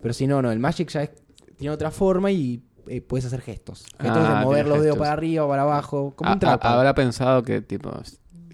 [0.00, 1.12] Pero si no, no, el Magic ya es-
[1.56, 3.84] tiene otra forma y eh, puedes hacer gestos.
[4.00, 4.98] Gestos Ah, de mover los dedos gestos.
[4.98, 6.66] para arriba o para abajo, como Ah, un trapo.
[6.66, 7.90] ah, Habrá pensado que, tipo,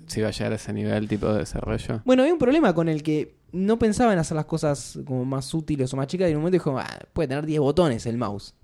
[0.07, 2.03] si iba a llegar a ese nivel, tipo, de desarrollo.
[2.05, 5.53] Bueno, hay un problema con el que no pensaba en hacer las cosas como más
[5.55, 8.17] útiles o más chicas y en un momento dijo, ah, puede tener 10 botones el
[8.17, 8.55] mouse.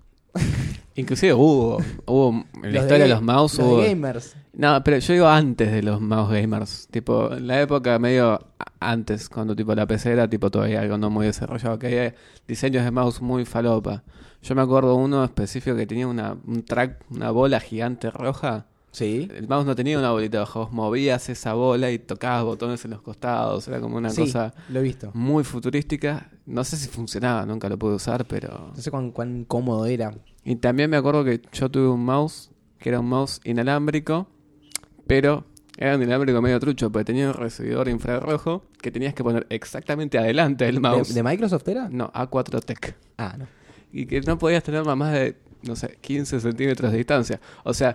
[0.96, 3.80] Inclusive hubo, hubo en la historia de los mouse los hubo...
[3.82, 4.35] de gamers.
[4.54, 6.88] No, pero yo digo antes de los mouse gamers.
[6.90, 8.40] Tipo, en la época medio
[8.80, 12.14] antes, cuando tipo la PC era tipo todavía algo no muy desarrollado, que había
[12.48, 14.04] diseños de mouse muy falopa.
[14.42, 19.28] Yo me acuerdo uno específico que tenía una, un track, una bola gigante roja, Sí.
[19.37, 22.92] El mouse no tenía una bolita abajo, vos movías esa bola y tocabas botones en
[22.92, 25.11] los costados, era como una Sí, cosa lo he visto.
[25.12, 26.30] muy futurística.
[26.46, 28.70] No sé si funcionaba, nunca lo pude usar, pero...
[28.74, 30.14] No sé cuán, cuán cómodo era.
[30.44, 34.28] Y también me acuerdo que yo tuve un mouse, que era un mouse inalámbrico,
[35.06, 35.44] pero
[35.76, 40.16] era un inalámbrico medio trucho, porque tenía un recibidor infrarrojo que tenías que poner exactamente
[40.18, 41.12] adelante del ¿De, mouse.
[41.12, 41.90] de Microsoft era?
[41.90, 42.96] No, A4 Tech.
[43.18, 43.46] Ah, no.
[43.92, 47.40] Y que no podías tener más de, no sé, 15 centímetros de distancia.
[47.62, 47.94] O sea,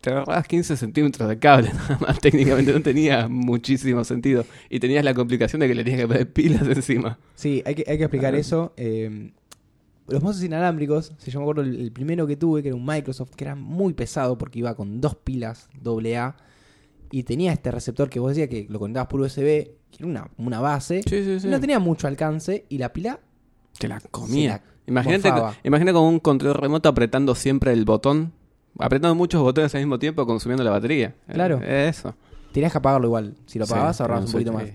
[0.00, 2.20] te agarrabas 15 centímetros de cable, nada más.
[2.20, 4.44] Técnicamente no tenía muchísimo sentido.
[4.70, 7.18] Y tenías la complicación de que le tenías que poner pilas encima.
[7.34, 8.38] Sí, hay que, hay que explicar Ah.
[8.38, 8.72] eso.
[8.76, 9.32] eh,
[10.08, 12.86] los mouses inalámbricos, si yo me acuerdo, el, el primero que tuve, que era un
[12.86, 16.34] Microsoft, que era muy pesado porque iba con dos pilas AA
[17.10, 19.34] y tenía este receptor que vos decías que lo conectabas por USB,
[19.90, 21.02] que era una, una base.
[21.06, 21.46] Sí, sí, sí.
[21.48, 23.20] No tenía mucho alcance y la pila
[23.78, 24.62] Te la comía.
[24.86, 25.30] Imagínate,
[25.64, 28.32] imagina con un control remoto apretando siempre el botón.
[28.78, 31.14] Apretando muchos botones al mismo tiempo, consumiendo la batería.
[31.32, 31.60] Claro.
[31.62, 32.14] Eh, Eso.
[32.52, 33.34] tenías que apagarlo igual.
[33.46, 34.70] Si lo Sí, apagabas, pero ahorrabas un poquito qué- más.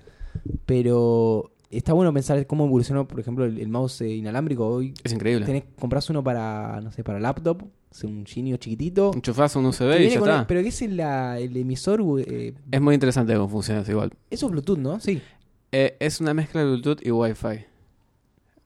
[0.66, 4.68] Pero está bueno pensar cómo evolucionó, por ejemplo, el, el mouse eh, inalámbrico.
[4.68, 5.46] Hoy Es increíble.
[5.46, 9.12] tenés, compras uno para, no sé, para laptop, es un Genio chiquitito.
[9.13, 10.39] Enchufás un USB y ya está.
[10.42, 13.92] el- pero que es el, la- el emisor, eh, Es muy interesante cómo funciona eso
[13.92, 14.12] igual.
[14.30, 15.00] eso es Bluetooth, ¿no?
[15.00, 15.22] Sí.
[15.72, 17.66] Eh, es una mezcla de Bluetooth y Wi-Fi.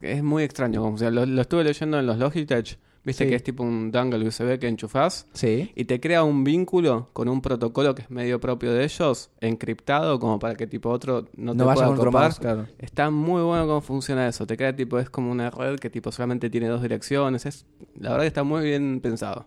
[0.01, 1.11] Es muy extraño cómo funciona.
[1.11, 2.77] Lo, lo estuve leyendo en los Logitech.
[3.07, 3.29] Viste Sí.
[3.29, 5.71] que es tipo un dangle USB que enchufás Sí.
[5.75, 10.19] y te crea un vínculo con un protocolo que es medio propio de ellos, encriptado,
[10.19, 12.35] como para que tipo otro no, No, te vaya pueda copar.
[12.35, 12.67] claro.
[12.79, 14.45] Está muy bueno cómo funciona eso.
[14.45, 17.45] Te crea tipo, es como una red que tipo solamente tiene dos direcciones.
[17.45, 17.65] Es,
[17.97, 19.45] la verdad que está muy bien pensado.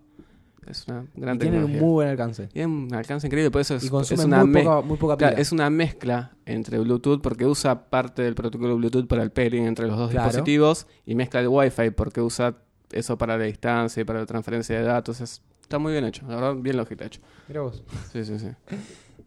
[0.67, 2.47] Es una gran Y tienen un muy buen alcance.
[2.47, 5.37] Tiene un alcance increíble, por eso es, Y es una muy, poca, muy poca Claro,
[5.37, 9.87] es una mezcla entre Bluetooth porque usa parte del protocolo Bluetooth para el pairing entre
[9.87, 10.29] los dos Claro.
[10.29, 12.57] dispositivos y mezcla el Wi-Fi porque usa
[12.93, 15.21] eso para la distancia y para la transferencia de datos.
[15.21, 17.21] Es- está muy bien hecho, la verdad, bien Logitech.
[17.49, 17.83] Mirá vos.
[18.13, 18.49] Sí, sí, sí.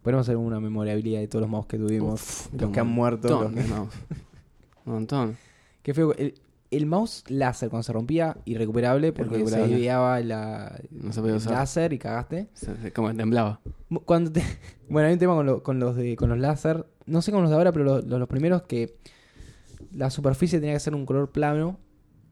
[0.02, 2.20] Podemos hacer una memorabilidad de todos los mouse que tuvimos.
[2.20, 3.28] Uf, los un que han muerto.
[3.28, 3.94] montón los- de mouse.
[4.84, 5.36] Un montón.
[5.82, 6.12] Qué feo.
[6.14, 6.34] El,
[6.70, 9.66] el mouse láser cuando se rompía, irrecuperable porque Irrecuperable.
[9.68, 11.52] se desviaba la, No se podía el usar.
[11.54, 12.48] láser y cagaste.
[12.54, 13.60] Se- se- Como temblaba.
[14.04, 14.42] Cuando te-
[14.90, 16.84] Bueno, hay un tema con, lo- con los de con los láser.
[17.06, 18.96] No sé con los de ahora, pero los, los- los primeros que
[19.92, 21.78] la superficie tenía que ser un color plano.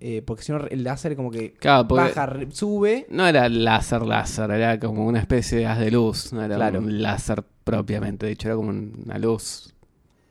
[0.04, 3.06] Eh, porque si no el láser como que Claro, baja, sube.
[3.08, 6.32] no era láser, láser, era como una especie de haz de luz.
[6.32, 6.80] No era Claro.
[6.80, 9.72] un láser propiamente dicho, era como una luz.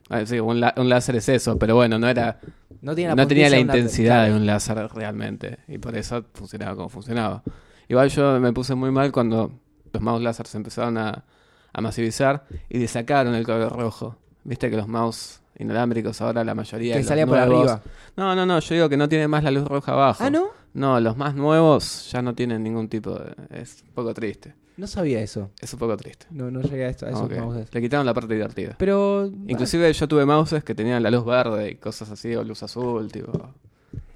[0.10, 2.40] Ah, sí, un, lá- un láser es eso, pero bueno, no era
[2.82, 4.34] No, tiene la, no tenía la intensidad claro.
[4.34, 5.60] de un láser realmente.
[5.70, 7.42] Y por eso funcionaba como funcionaba.
[7.88, 9.52] Igual yo me puse muy mal cuando
[9.94, 11.24] los mouse láser se empezaron a,
[11.72, 14.18] a masivizar y le sacaron el cable rojo.
[14.44, 17.82] Viste que los mouse inalámbricos ahora la mayoría de Que salía por arriba.
[18.17, 20.24] No, no, no, yo digo que no tiene más la luz roja abajo.
[20.24, 20.47] Ah, ¿no?
[20.74, 23.34] No, los más nuevos ya no tienen ningún tipo de...
[23.50, 24.56] Es un poco triste.
[24.78, 25.52] No sabía eso.
[25.62, 26.26] Es un poco triste.
[26.32, 27.67] No, no llegué a, esto, a esos mouses.
[27.71, 28.76] Le quitaron la parte divertida.
[28.78, 29.30] Pero.
[29.47, 33.12] Inclusive yo tuve mouses que tenían la luz verde y cosas así, o luz azul,
[33.12, 33.32] tipo...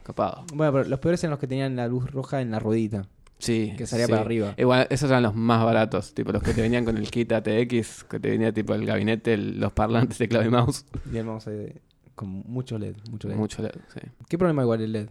[0.04, 0.46] Copado.
[0.54, 3.08] Bueno, pero los peores eran los que tenían la luz roja en la ruedita.
[3.46, 3.74] Sí.
[3.78, 4.12] Que salía sí.
[4.12, 4.54] para arriba.
[4.58, 8.04] Igual, esos eran los más baratos, tipo los que te venían con el kit ATX,
[8.06, 10.86] que te venía tipo el gabinete, el- los parlantes de clave y mouse.
[11.12, 11.82] Y el mouse eh,
[12.16, 12.96] con mucho LED.
[13.12, 13.36] Mucho LED.
[13.36, 14.00] Mucho LED, sí.
[14.28, 15.10] ¿Qué problema igual el LED?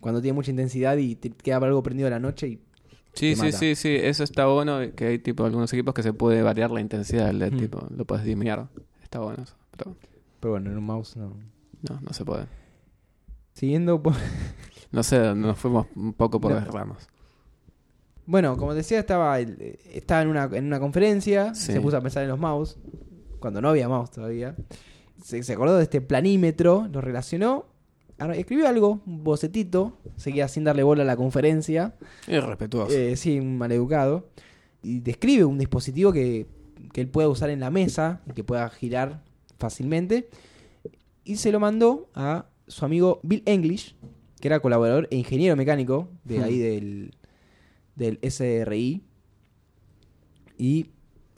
[0.00, 2.60] Cuando tiene mucha intensidad y te queda algo prendido a la noche y.
[3.14, 6.40] Sí, sí, sí, sí, eso está bueno, que hay tipo algunos equipos que se puede
[6.42, 7.58] variar la intensidad del LED, Mm.
[7.58, 8.60] tipo, lo puedes disminuir.
[9.02, 9.96] Está bueno eso, pero
[10.40, 11.34] Pero bueno, en un mouse no.
[11.88, 12.46] no, no se puede.
[13.54, 14.14] Siguiendo por.
[14.92, 16.60] No sé, nos fuimos un poco por No.
[16.60, 17.08] las ramas.
[18.28, 21.54] Bueno, como decía, estaba, estaba en, una, en una conferencia.
[21.54, 21.72] Sí.
[21.72, 22.76] Se puso a pensar en los mouse.
[23.40, 24.54] Cuando no había mouse todavía.
[25.24, 26.86] Se, se acordó de este planímetro.
[26.92, 27.64] Lo relacionó.
[28.34, 29.96] Escribió algo, un bocetito.
[30.16, 31.94] Seguía sin darle bola a la conferencia.
[32.26, 32.94] Irrespetuoso.
[32.94, 34.28] Eh, sí, maleducado.
[34.82, 36.46] Y describe un dispositivo que,
[36.92, 39.22] que él pueda usar en la mesa que pueda girar
[39.58, 40.28] fácilmente.
[41.24, 43.96] Y se lo mandó a su amigo Bill English,
[44.38, 46.42] que era colaborador e ingeniero mecánico de Hmm.
[46.42, 47.14] ahí del,
[47.98, 49.02] del SRI.
[50.56, 50.90] Y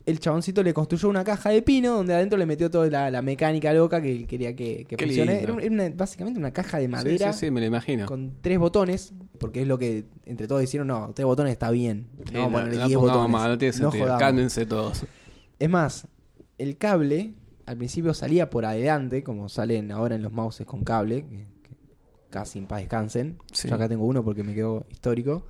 [0.06, 3.22] el chaboncito le construyó una caja de pino donde adentro le metió toda la, la
[3.22, 5.42] mecánica loca que él quería que, que funcione.
[5.42, 8.06] Era, un- era una- básicamente una caja de Sí, madera sí, sí, me lo imagino.
[8.06, 12.06] con tres botones, porque es lo que entre todos dijeron, no, tres botones está bien.
[12.26, 13.32] Sí, No, a ponerle no 10 pongamos botones.
[13.32, 14.18] más, no tiene No sentido.
[14.18, 15.02] Cálmense todos.
[15.58, 16.08] Es más,
[16.58, 17.34] el cable
[17.66, 21.76] al principio salía por adelante, como salen ahora en los mouses con cable, que, que
[22.30, 23.38] casi en paz descansen.
[23.52, 23.68] Sí.
[23.68, 25.46] Yo acá tengo uno porque me quedó histórico.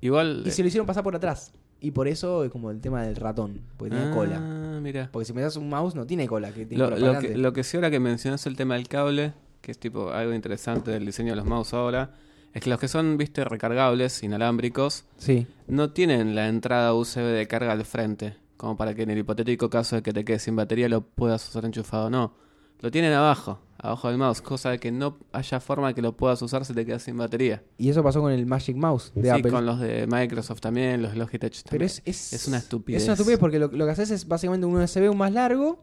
[0.00, 0.42] Igual.
[0.46, 1.52] Y se lo hicieron pasar por atrás.
[1.80, 4.36] Y por eso es como el tema del ratón, porque tiene cola.
[4.40, 5.08] Ah, mira.
[5.12, 7.36] Porque si me das un mouse no tiene cola, que tiene Lo, cola lo que,
[7.36, 10.90] lo que sí ahora que mencionas el tema del cable, que es tipo algo interesante
[10.90, 12.14] del diseño de los mouse ahora,
[12.54, 15.46] Es que los que son, viste, recargables, inalámbricos, Sí.
[15.68, 19.68] no tienen la entrada USB de carga al frente, como para que en el hipotético
[19.70, 22.08] caso de que te quedes sin batería lo puedas usar enchufado.
[22.10, 22.32] No,
[22.80, 26.42] lo tienen abajo, abajo del mouse, cosa de que no haya forma que lo puedas
[26.42, 27.62] usar si te quedas sin batería.
[27.78, 29.50] Y eso pasó con el Magic Mouse de sí, Apple.
[29.52, 31.70] con los de Microsoft también, los Logitech también.
[31.70, 33.02] Pero es, es, Es una estupidez.
[33.02, 35.82] Es una estupidez porque lo, lo que haces es básicamente un USB más largo.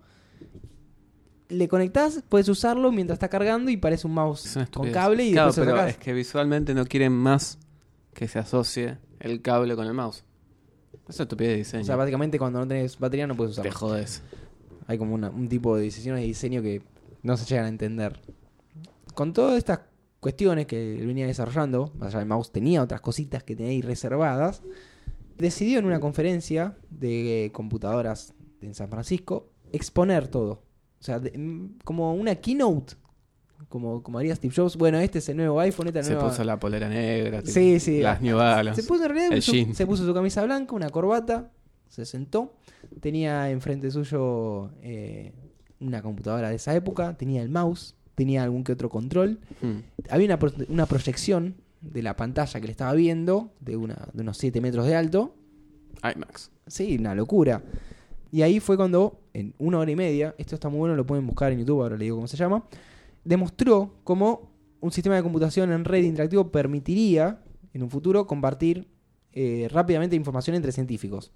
[1.48, 5.48] Le conectás, puedes usarlo mientras está cargando y parece un mouse con cable y claro,
[5.50, 7.60] después pero es que visualmente no quieren más
[8.16, 10.24] que se asocie el cable con el mouse.
[11.08, 11.84] Es una estupidez de diseño.
[11.84, 13.78] O sea, básicamente cuando no tenés batería no puedes te usarlo.
[13.78, 14.24] jodes.
[14.88, 16.82] Hay como una- un tipo de decisiones de diseño que
[17.26, 18.20] no se llegan a entender.
[19.14, 19.80] Con todas estas
[20.20, 23.82] cuestiones que él venía desarrollando, más allá del mouse tenía otras cositas que tenía ahí
[23.82, 24.62] reservadas,
[25.38, 30.64] decidió en una conferencia de computadoras en San Francisco exponer todo.
[31.00, 32.94] O sea, de- mm, como una keynote,
[33.70, 34.76] como, como haría Steve Jobs.
[34.78, 36.30] Bueno, este es el nuevo iPhone, esta Se nueva...
[36.30, 38.00] puso la polera negra, Sí, sí.
[38.02, 38.82] las New Balance.
[38.82, 39.40] Se puso en realidad
[39.74, 41.52] se puso su camisa blanca, una corbata,
[41.90, 42.54] se sentó,
[43.02, 45.34] tenía enfrente suyo eh,
[45.80, 49.80] una computadora de esa época, tenía el mouse, tenía algún que otro control, Hmm.
[50.10, 54.22] había una, pro- una proyección de la pantalla que le estaba viendo, de, una, de
[54.22, 55.36] unos 7 metros de alto,
[56.04, 56.50] IMAX.
[56.68, 57.62] sí, una locura.
[58.32, 61.26] Y ahí fue cuando, en una hora y media, esto está muy bueno, lo pueden
[61.28, 62.64] buscar en YouTube, ahora le digo cómo se llama,
[63.24, 67.40] demostró cómo un sistema de computación en red interactivo permitiría,
[67.74, 68.88] en un futuro, compartir
[69.34, 71.32] eh, rápidamente información entre científicos.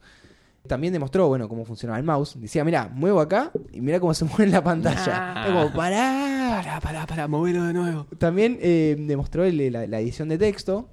[0.68, 2.40] También demostró, bueno, cómo funcionaba el mouse.
[2.40, 5.34] Decía, mira, muevo acá y mira cómo se mueve en la pantalla.
[5.36, 5.46] Ah.
[5.48, 6.62] Es como, pará.
[6.64, 8.06] Pará, pará, pará, movelo de nuevo.
[8.18, 10.90] También eh, demostró el- la, la edición de texto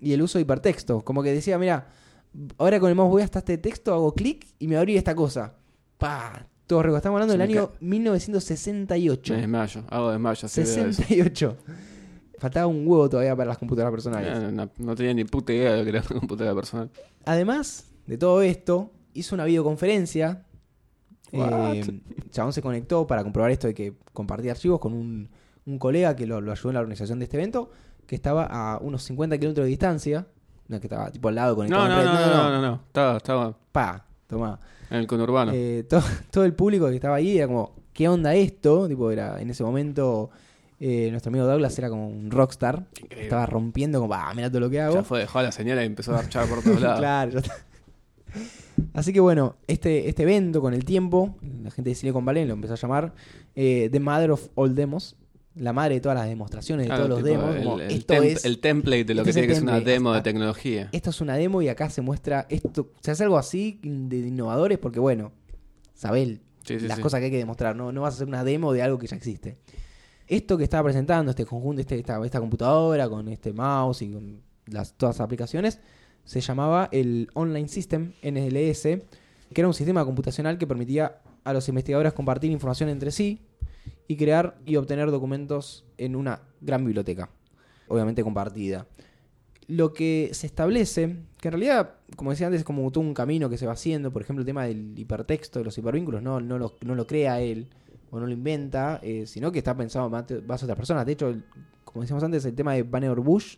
[0.00, 1.02] y el uso de hipertexto.
[1.02, 1.88] Como que decía, mira,
[2.58, 5.54] ahora con el mouse voy hasta este texto, hago clic y me abrí esta cosa.
[5.98, 6.96] Pa, todo rico.
[6.96, 9.34] Estamos hablando del año 1968.
[9.34, 10.46] Me desmayo, hago desmayo.
[10.46, 10.92] así veo eso.
[10.92, 11.56] 68.
[12.38, 14.40] Faltaba un huevo todavía para las computadoras personales.
[14.40, 16.90] No, no, no tenía ni puta idea de lo que era una computadora personal.
[17.26, 20.44] Además de todo esto, hizo una videoconferencia.
[21.32, 25.28] Eh, el chabón se conectó para comprobar esto de que compartía archivos con un,
[25.66, 27.70] un colega que lo, lo ayudó en la organización de este evento,
[28.06, 30.26] que estaba a unos 50 kilómetros de distancia.
[30.68, 32.74] No que estaba tipo al lado conectado No, no, no, no, no, no.
[32.86, 34.58] Estaba, estaba Pa, tomá.
[34.90, 35.52] en el conurbano.
[35.54, 38.86] Eh, to- todo el público que estaba ahí era como, ¿qué onda esto?
[38.88, 40.30] Tipo, era en ese momento
[40.78, 42.86] eh, nuestro amigo Douglas era como un rockstar.
[43.00, 43.24] Increíble.
[43.24, 44.94] Estaba rompiendo como, ah, mira todo lo que hago.
[44.94, 46.98] Ya fue, dejó a la señora y empezó a marchar por todos lados.
[47.00, 47.54] claro, ya está.
[48.92, 52.54] Así que bueno, este, este evento con el tiempo, la gente de Silicon Valley lo
[52.54, 53.14] empezó a llamar
[53.54, 55.16] eh, The Mother of All Demos,
[55.54, 57.54] la madre de todas las demostraciones, de todos los demos.
[57.56, 59.62] el, como, el esto, tem- es, el template de lo este que tiene que ser
[59.64, 60.88] una demo de tecnología.
[60.92, 62.92] esto es una demo y acá se muestra esto.
[63.00, 65.32] Se hace algo así de innovadores porque bueno,
[65.94, 67.02] Sí, sí, las sí.
[67.02, 69.06] cosas que hay que demostrar, no, no vas a hacer una demo de algo que
[69.06, 69.58] ya existe.
[70.26, 74.40] Esto que estaba presentando, este conjunto, este, esta, esta computadora con este mouse y con
[74.66, 75.80] las, todas las aplicaciones,
[76.30, 81.68] se llamaba el Online System, NLS, que era un sistema computacional que permitía a los
[81.68, 83.40] investigadores compartir información entre sí
[84.06, 87.30] y crear y obtener documentos en una gran biblioteca,
[87.88, 88.86] obviamente compartida.
[89.66, 93.50] Lo que se establece, que en realidad, como decía antes, es como todo un camino
[93.50, 96.58] que se va haciendo, por ejemplo, el tema del hipertexto, de los hipervínculos, no, no,
[96.58, 97.70] lo, crea él
[98.12, 101.06] o no lo inventa, eh, sino que está pensado en base a otras personas.
[101.06, 101.42] De hecho, el-
[101.84, 103.56] como decíamos antes, el tema de Banner Bush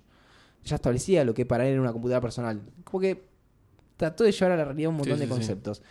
[0.65, 2.61] ya establecía lo que para él era una computadora personal.
[2.85, 3.25] Como que
[3.97, 5.39] trató de llevar a la realidad un montón Sí, de sí, sí.
[5.39, 5.83] conceptos.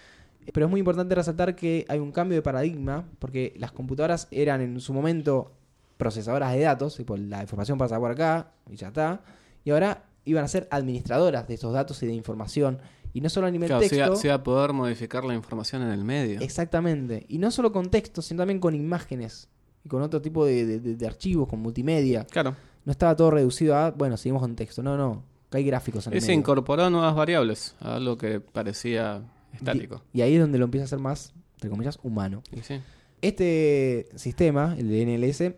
[0.53, 4.61] Pero es muy importante resaltar que hay un cambio de paradigma, porque las computadoras eran
[4.61, 5.51] en su momento
[5.97, 9.21] procesadoras de datos, tipo la información pasa por acá y ya está,
[9.63, 12.79] y ahora iban a ser administradoras de esos datos y de información,
[13.13, 15.35] y no solo a nivel Claro, se texto, iba, se iba a poder modificar la
[15.35, 16.39] información en el medio.
[16.41, 19.47] exactamente, y no solo con texto, sino también con imágenes
[19.85, 22.25] y con otro tipo de- de archivos, con multimedia.
[22.25, 22.55] Claro.
[22.85, 26.13] No estaba todo reducido a, bueno, seguimos con texto, no, no, que hay gráficos en
[26.13, 26.39] Y el se medio.
[26.39, 29.21] incorporó nuevas variables a algo que parecía
[29.53, 30.01] estático.
[30.13, 32.41] Y, y ahí es donde lo empieza a hacer más, entre comillas, humano.
[32.63, 32.79] Sí.
[33.21, 35.53] Este sistema, el de NLS,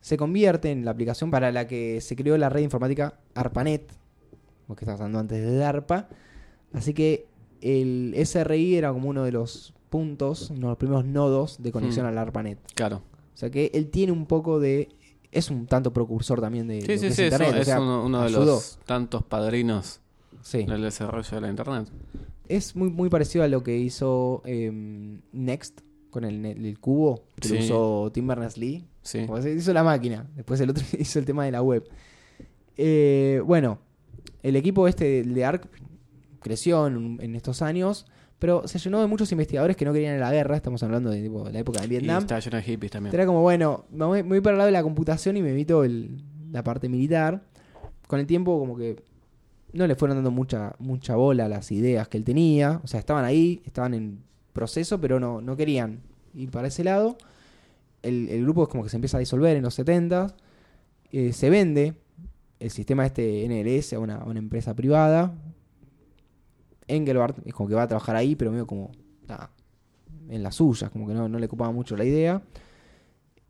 [0.00, 3.90] se convierte en la aplicación para la que se creó la red informática ARPANET,
[4.68, 6.08] lo que estabas hablando antes de DARPA.
[6.72, 7.26] Así que
[7.60, 12.06] el SRI era como uno de los puntos, uno de los primeros nodos de conexión
[12.06, 12.08] Mm.
[12.10, 12.58] al ARPANET.
[12.74, 13.02] Claro.
[13.34, 14.88] O sea que él tiene un poco de...
[15.30, 17.22] Es un tanto precursor también de Sí, lo sí, que es sí.
[17.24, 17.54] Es, Internet.
[17.54, 20.00] o es sea, uno, uno de los tantos padrinos
[20.52, 21.88] del desarrollo de la Internet.
[22.48, 27.48] Es muy, muy parecido a lo que hizo em, Next con el, el cubo, que
[27.50, 28.86] lo usó Tim Berners-Lee.
[29.02, 29.26] Sí.
[29.56, 30.26] Hizo la máquina.
[30.34, 31.86] Después el otro hizo el tema de la web.
[32.78, 33.78] Eh, bueno,
[34.42, 35.68] el equipo este de ARC
[36.40, 38.06] creció en, en estos años,
[38.38, 40.56] pero se llenó de muchos investigadores que no querían ir a la guerra.
[40.56, 42.18] Estamos hablando de tipo, la época de Y Vietnam.
[42.22, 43.14] está lleno de hippies también.
[43.14, 45.50] Era como, bueno, me voy, me voy para el lado de la computación y me
[45.50, 46.22] evito el-
[46.52, 47.42] la parte militar.
[48.06, 49.02] con el tiempo como que
[49.74, 52.80] no le fueron dando mucha, mucha bola a las ideas que él tenía.
[52.82, 54.20] O sea, estaban ahí, estaban en
[54.54, 56.00] proceso, pero no, no querían
[56.34, 57.18] ir para ese lado.
[58.02, 60.34] El, el grupo es como que se empieza a disolver en los 70
[61.12, 61.94] eh, se vende
[62.60, 65.34] el sistema este NLS a una, a una empresa privada.
[66.88, 68.90] Engelbart es como que va a trabajar ahí, pero medio como
[70.28, 72.42] en las suyas, como que no, no le ocupaba mucho la idea.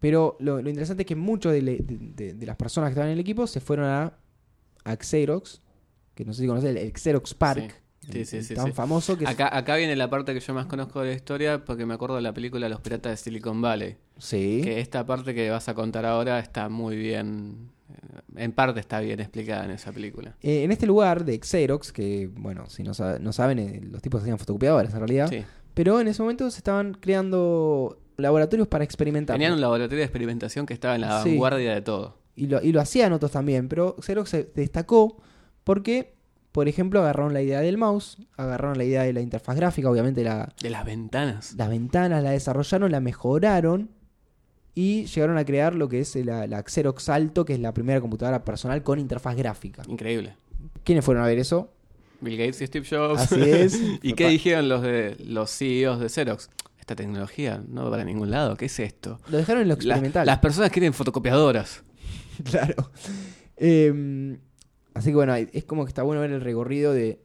[0.01, 3.61] Pero lo, interesante es que muchos de, las personas que estaban en el equipo se
[3.61, 4.13] fueron a,
[5.01, 5.61] Xerox,
[6.15, 7.83] que no sé si conocen, el, Xerox Park,
[8.13, 11.09] sí, sí, tan famoso que Acá, acá viene la parte que yo más conozco de
[11.11, 13.97] la historia porque me acuerdo de la película Los Piratas de Silicon Valley.
[14.19, 14.61] Sí.
[14.65, 19.01] Que esta parte que vas a contar ahora está muy bien, eh, en parte está
[19.01, 20.37] bien explicada en esa película.
[20.43, 24.39] Eh, en este lugar de Xerox, que bueno, si no saben, eh, los tipos hacían
[24.39, 25.45] fotocopiadoras en realidad, Sí.
[25.75, 29.35] pero en ese momento se estaban creando laboratorios para experimentar.
[29.37, 31.31] Tenían un laboratorio de experimentación que estaba en la Sí.
[31.31, 32.19] vanguardia de todo.
[32.35, 35.21] y, lo, y lo hacían otros también, pero Xerox se destacó
[35.65, 36.15] porque,
[36.53, 40.25] por ejemplo, agarraron la idea del mouse, agarraron la idea de la interfaz gráfica, obviamente
[40.25, 41.55] la, De las ventanas.
[41.57, 43.91] las ventanas la desarrollaron, la mejoraron
[44.75, 48.01] y llegaron a crear lo que es la, la Xerox Alto, que es la primera
[48.01, 49.83] computadora personal con interfaz gráfica.
[49.89, 50.37] Increíble.
[50.85, 51.73] ¿Quiénes fueron a ver eso?
[52.21, 53.21] Bill Gates y Steve Jobs.
[53.21, 53.81] Así es.
[54.03, 56.51] ¿Y qué dijeron los de los CEOs de Xerox?
[56.81, 58.57] Esta tecnología no va para ningún lado.
[58.57, 59.21] ¿Qué es esto?
[59.29, 60.27] Lo dejaron en lo La- experimental.
[60.27, 61.83] las personas quieren fotocopiadoras.
[62.45, 62.91] Claro.
[63.57, 64.39] Eh,
[64.99, 67.21] así que bueno, es como que está bueno ver el recorrido de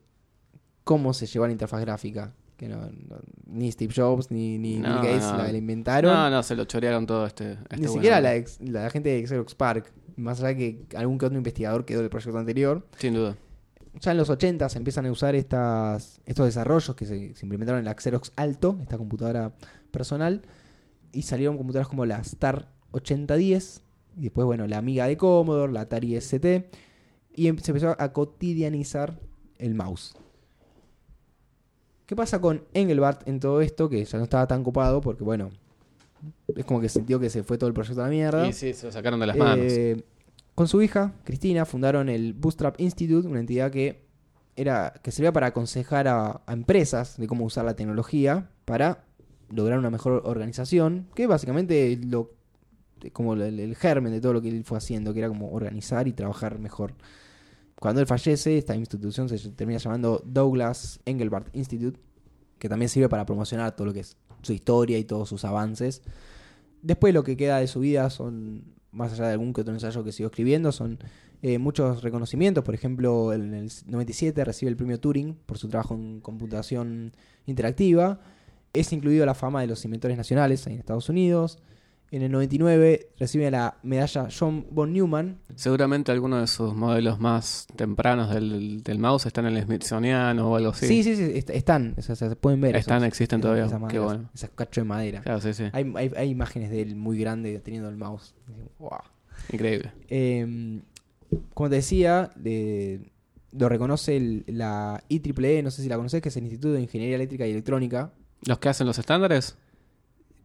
[0.83, 2.33] cómo se llevó la interfaz gráfica.
[2.57, 6.13] Que no, no- ni Steve Jobs ni, ni No, Bill Gates la, la inventaron.
[6.13, 7.53] No, no, se lo chorearon todo este.
[7.53, 9.91] este ni siquiera la, ex- la gente de Xerox Park.
[10.15, 12.85] Más allá que algún que otro investigador quedó del proyecto anterior.
[12.99, 13.35] Sin duda.
[13.99, 17.79] Ya en los 80 se empiezan a usar estas, estos desarrollos que se, se implementaron
[17.79, 19.51] en la Xerox Alto, esta computadora
[19.91, 20.43] personal.
[21.11, 23.81] Y salieron computadoras como la Star 8010.
[24.17, 26.69] Y después, bueno, la Amiga de Commodore, la Atari ST.
[27.35, 29.19] Y em- se empezó a cotidianizar
[29.57, 30.15] el mouse.
[32.05, 33.89] ¿Qué pasa con Engelbart en todo esto?
[33.89, 35.49] Que ya no estaba tan copado porque, bueno,
[36.55, 38.47] es como que sintió que se fue todo el proyecto a la mierda.
[38.47, 39.65] Y sí, se lo sacaron de las manos.
[39.71, 40.03] Eh,
[40.53, 44.03] con su hija, Cristina, fundaron el Bootstrap Institute, una entidad que
[44.55, 49.05] era que servía para aconsejar a, a empresas de cómo usar la tecnología para
[49.49, 52.31] lograr una mejor organización, que básicamente lo
[53.11, 56.07] como el, el germen de todo lo que él fue haciendo, que era como organizar
[56.07, 56.93] y trabajar mejor.
[57.83, 61.99] Cuando él fallece, esta institución se termina llamando Douglas Engelbart Institute,
[62.57, 66.01] que también sirve para promocionar todo lo que es su historia y todos sus avances.
[66.81, 68.63] Después lo que queda de su vida son,
[68.93, 70.97] más allá de algún que otro ensayo que siguió escribiendo, son
[71.41, 72.63] eh, muchos reconocimientos.
[72.63, 77.11] Por ejemplo, en el 97 recibe el premio Turing por su trabajo en computación
[77.47, 78.21] interactiva.
[78.71, 81.59] Es incluido la fama de los inventores nacionales en Estados Unidos.
[82.13, 85.39] En el 99 recibe la medalla John von Neumann.
[85.55, 90.55] Seguramente algunos de sus modelos más tempranos del, del mouse están en el Smithsonian o
[90.55, 90.85] algo así.
[90.85, 92.75] Sí, sí, sí, est- están, o sea, se pueden ver.
[92.75, 93.65] Están, esos- existen todavía.
[93.65, 94.29] esas Qué maderas, bueno.
[94.31, 95.21] Esas cachos de madera.
[95.21, 95.63] Claro, sí, sí.
[95.73, 98.35] Hay, hay- hay imágenes de él muy grande teniendo el mouse.
[98.77, 98.91] Wow.
[99.51, 99.91] Increíble.
[100.07, 100.81] Eh,
[101.55, 103.09] como te decía, de-
[103.53, 106.81] lo reconoce el- la IEEE, no sé si la conoces, que es el Instituto de
[106.81, 108.11] Ingeniería Eléctrica y Electrónica.
[108.45, 109.57] ¿Los que hacen los estándares?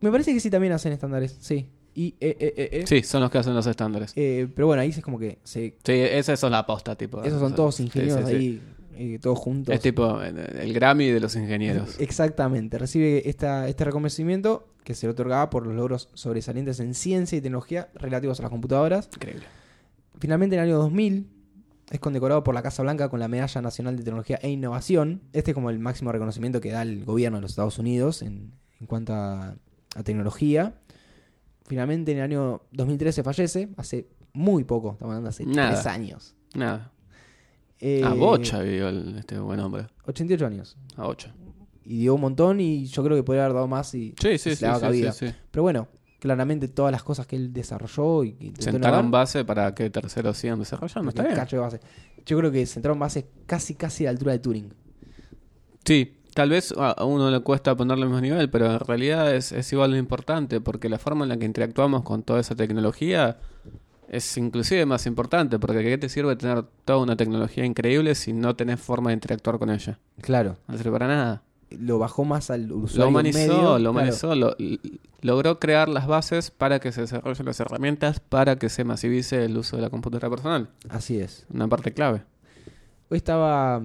[0.00, 1.68] Me parece que sí también hacen estándares, sí.
[1.94, 2.84] Y, eh, eh, eh.
[2.86, 4.12] Sí, son los que hacen los estándares.
[4.14, 7.22] Eh, pero bueno, ahí es como que se, Sí, esa es la aposta, tipo.
[7.24, 8.60] esos son todos ingenieros Sí, sí,
[8.96, 8.96] sí.
[8.96, 9.74] ahí, todos juntos.
[9.74, 11.98] Es tipo el Grammy de los ingenieros.
[11.98, 17.36] Exactamente, recibe esta, este reconocimiento que se le otorgaba por los logros sobresalientes en ciencia
[17.36, 19.08] y tecnología relativos a las computadoras.
[19.14, 19.46] Increíble.
[20.20, 21.26] Finalmente, en el año 2000,
[21.90, 25.22] es condecorado por la Casa Blanca con la Medalla Nacional de Tecnología e Innovación.
[25.32, 28.52] Este es como el máximo reconocimiento que da el gobierno de los Estados Unidos en,
[28.80, 29.56] en cuanto a,
[29.96, 30.74] a tecnología.
[31.66, 35.72] Finalmente, en el año 2013 fallece, hace muy poco, estamos hablando hace Nada.
[35.72, 36.34] tres años.
[36.54, 36.92] Nada.
[37.80, 39.86] Eh, A bocha vivió el- este buen hombre.
[40.06, 40.76] 88 años.
[40.96, 41.34] A bocha.
[41.84, 44.50] Y dio un montón y yo creo que podría haber dado más si, Sí, sí,
[44.50, 44.62] se sí.
[44.62, 45.12] le daba sí, cabida.
[45.12, 45.34] sí, sí.
[45.50, 49.88] Pero bueno, claramente todas las cosas que él desarrolló y que Sentaron base para que
[49.90, 51.10] terceros sigan desarrollando.
[51.10, 51.34] Está bien.
[51.36, 51.80] cacho de base.
[52.26, 54.74] Yo creo que sentaron bases casi casi a la altura de Turing.
[55.84, 59.52] Sí, tal vez a uno le cuesta ponerle el mismo nivel, pero en realidad es,
[59.52, 63.38] es igual de importante porque la forma en la que interactuamos con toda esa tecnología
[64.08, 68.56] es inclusive más importante porque ¿qué te sirve tener toda una tecnología increíble si no
[68.56, 69.98] tenés forma de interactuar con ella?
[70.20, 70.56] Claro.
[70.66, 71.42] No sirve para nada.
[71.70, 73.90] Lo bajó más al usuario Lo humanizó, medio, lo claro.
[73.90, 74.78] humanizó, lo- l-
[75.20, 79.54] logró crear las bases para que se desarrollen las herramientas para que se masivice el
[79.58, 80.68] uso de la computadora personal.
[80.88, 81.44] Así es.
[81.52, 82.22] Una parte clave.
[83.10, 83.82] Hoy estaba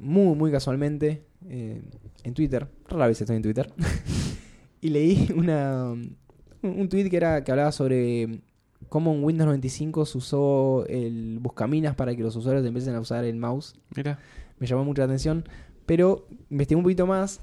[0.00, 1.82] muy, muy casualmente eh,
[2.24, 2.66] en Twitter.
[2.88, 3.70] Rara vez estoy en Twitter.
[4.80, 5.90] y leí una,
[6.62, 8.40] un, tweet que, era, que hablaba sobre
[8.88, 13.24] cómo en Windows 95 se usó el buscaminas para que los usuarios empiecen a usar
[13.24, 13.74] el mouse.
[13.94, 14.18] Mira.
[14.58, 15.44] Me llamó mucho la atención.
[15.86, 17.40] Pero investigué un poquito más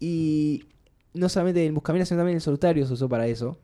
[0.00, 0.64] y
[1.12, 3.58] no solamente el buscaminas, sino también el solitario se usó para eso.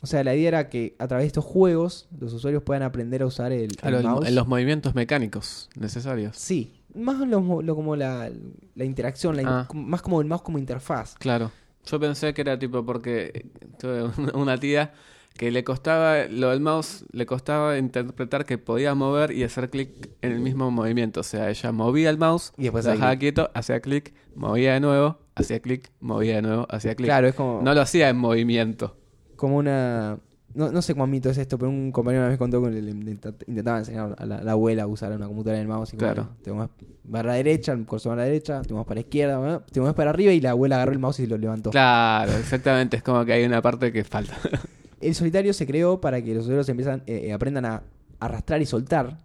[0.00, 3.20] O sea, la idea era que a través de estos juegos los usuarios puedan aprender
[3.22, 4.28] a usar el, el Claro, el- mouse.
[4.28, 6.36] en los movimientos mecánicos necesarios.
[6.36, 8.30] Sí, más lo, lo- como la,
[8.74, 9.68] la interacción, la in- Ah.
[9.74, 11.14] más como el mouse como interfaz.
[11.16, 11.50] Claro.
[11.86, 13.46] Yo pensé que era tipo porque
[13.78, 14.02] tuve
[14.34, 14.92] una- tía
[15.36, 20.10] que le costaba, lo del mouse, le costaba interpretar que podía mover y hacer clic
[20.20, 21.20] en el mismo movimiento.
[21.20, 24.80] O sea, ella movía el mouse, Y después ahí- dejaba quieto, hacía clic, movía de
[24.80, 27.06] nuevo, hacía clic, movía de nuevo, hacía clic.
[27.06, 28.96] Claro, es como, No lo hacía en movimiento.
[29.36, 30.18] como una...
[30.54, 32.80] No, no sé cuán mito es esto, pero un compañero una vez contó que le,
[32.82, 35.92] le intenta- intentaba enseñar a la, la abuela a usar una computadora en el mouse.
[35.94, 36.30] Y Claro.
[36.42, 36.70] te mueves
[37.10, 39.94] para la derecha, el cursor para la derecha, te mueves para la izquierda, te mueves
[39.94, 41.70] para arriba y la abuela agarró el mouse y lo levantó.
[41.70, 42.96] Claro, exactamente.
[42.96, 44.36] Es como que hay una parte que falta.
[45.00, 47.82] El solitario se creó para que los usuarios empiezan, eh, eh, aprendan a
[48.18, 49.18] arrastrar y soltar.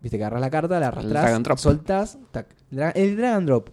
[0.00, 1.58] Viste que agarras la carta, la arrastras, drop.
[1.58, 2.48] soltás, tac.
[2.96, 3.68] El drag and drop.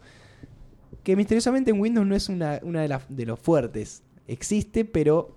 [1.04, 4.04] Que misteriosamente en Windows no es una, una de, las- de los fuertes.
[4.28, 5.36] Existe, pero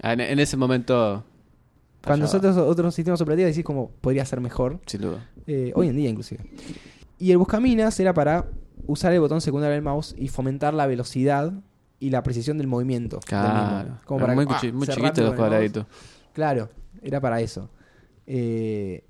[0.00, 1.24] En, en ese momento.
[2.04, 4.80] cuando fallaba, nosotros otros sistemas operativos decís como podría ser mejor.
[4.86, 5.28] Sin duda.
[5.46, 6.44] Eh, hoy en día inclusive.
[7.18, 8.46] Y el buscaminas era para
[8.86, 11.52] usar el botón secundario del mouse y fomentar la velocidad
[12.00, 13.20] y la precisión del movimiento.
[13.28, 13.52] del mismo.
[13.52, 13.98] Claro.
[14.04, 15.86] Como para muy, que, ah, muy chiquitos los cuadraditos.
[16.32, 16.68] Claro,
[17.00, 17.70] era para eso.
[18.26, 19.04] Eh,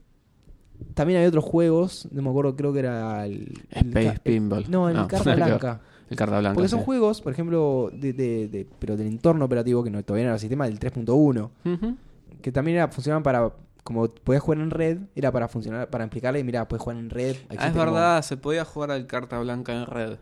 [0.94, 3.54] también hay otros juegos, no me acuerdo, creo que era el...
[3.70, 4.64] el Space Pinball.
[4.68, 5.34] No, el No, Carta.
[5.34, 5.80] Blanca.
[6.12, 6.54] El carta blanca.
[6.54, 6.84] Porque son sí.
[6.86, 10.34] juegos, por ejemplo, de, de- de- pero del entorno operativo, que no, todavía no era
[10.34, 11.96] el sistema del 3.1, Ujú.
[12.40, 13.52] que también era, funcionaban para,
[13.84, 17.36] como podías jugar en red, era para funcionar, para explicarle, mira, puedes jugar en red.
[17.50, 20.16] Ah, es como- verdad, se podía jugar al carta blanca en red.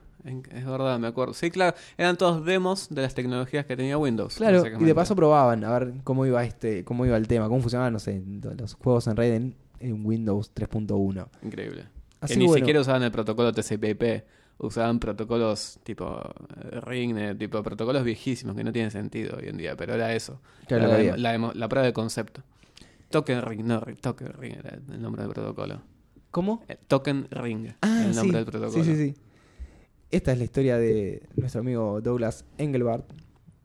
[0.52, 1.32] Es verdad, me acuerdo.
[1.32, 4.34] Sí, claro, eran todos demos de las tecnologías que tenía Windows.
[4.36, 7.60] Claro, y de paso probaban a ver cómo iba este, cómo iba el tema, cómo
[7.62, 8.22] funcionaban, no sé,
[8.58, 11.26] los juegos en red en, en Windows 3.1.
[11.42, 11.86] Increíble.
[12.20, 12.58] Así que ni bueno.
[12.58, 14.22] siquiera usaban el protocolo TCP/IP.
[14.62, 16.20] Usaban protocolos tipo
[16.70, 20.40] eh, Ringnet, tipo protocolos viejísimos que no tienen sentido hoy en día, pero era eso.
[20.68, 22.42] Claro, Era la, la la prueba de concepto.
[23.08, 25.80] Token Ring, no, Token Ring era el nombre del protocolo.
[26.30, 26.62] ¿Cómo?
[26.68, 28.16] Eh, Token Ring, Ah, el sí.
[28.20, 28.84] nombre del protocolo.
[28.84, 29.14] Sí, sí, sí.
[30.10, 33.04] Esta es la historia de nuestro amigo Douglas Engelbart.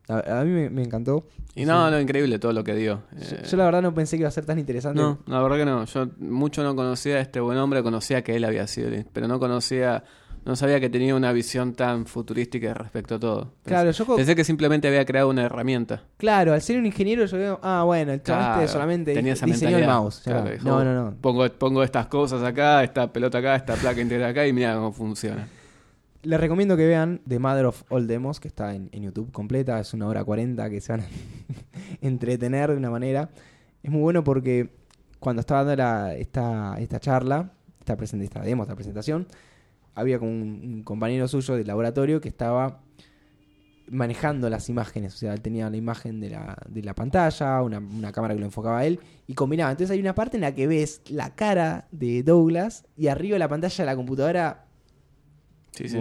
[0.08, 1.26] A, a mí me, me encantó.
[1.56, 3.02] Y no, no, increíble todo lo que dio.
[3.12, 5.00] Yo, Eh, yo la verdad no pensé que iba a ser tan interesante.
[5.00, 5.84] No, la verdad que no.
[5.84, 9.38] Yo mucho no conocía a este buen hombre, conocía que él había sido, pero no
[9.40, 10.04] conocía,
[10.46, 13.52] no sabía que tenía una visión tan futurística respecto a todo.
[13.64, 16.04] Pensé, yo que simplemente había creado una herramienta.
[16.16, 19.32] claro, al ser un ingeniero yo veo, ah, bueno, el chaval Claro, este solamente tenía
[19.32, 20.20] esa diseñó el mouse.
[20.22, 21.16] Claro, dijo, no, no, no.
[21.20, 24.92] Pongo, pongo estas cosas acá, esta pelota acá, esta placa integral acá y mira cómo
[24.92, 25.48] funciona.
[26.22, 29.80] Les recomiendo que vean The Mother of All Demos, que está en, en YouTube completa,
[29.80, 31.06] es una hora 40 que se van a
[32.00, 33.30] entretener de una manera.
[33.82, 34.70] Es muy bueno porque
[35.18, 39.26] cuando estaba dando la- esta, esta charla, esta, esta demo, esta presentación,
[39.96, 42.80] había como un, un compañero suyo del laboratorio que estaba
[43.90, 45.14] manejando las imágenes.
[45.14, 48.40] O sea, él tenía la imagen de la, de la pantalla, una, una cámara que
[48.40, 49.70] lo enfocaba a él, y combinaba.
[49.70, 53.38] Entonces hay una parte en la que ves la cara de Douglas y arriba de
[53.40, 54.62] la pantalla de la computadora
[55.72, 55.98] Sí, sí,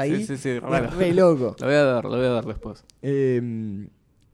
[0.00, 0.16] ahí.
[0.16, 1.54] Sí, sí, sí, re loco.
[1.60, 2.84] Lo voy a dar, lo voy a dar después.
[3.02, 3.86] Eh,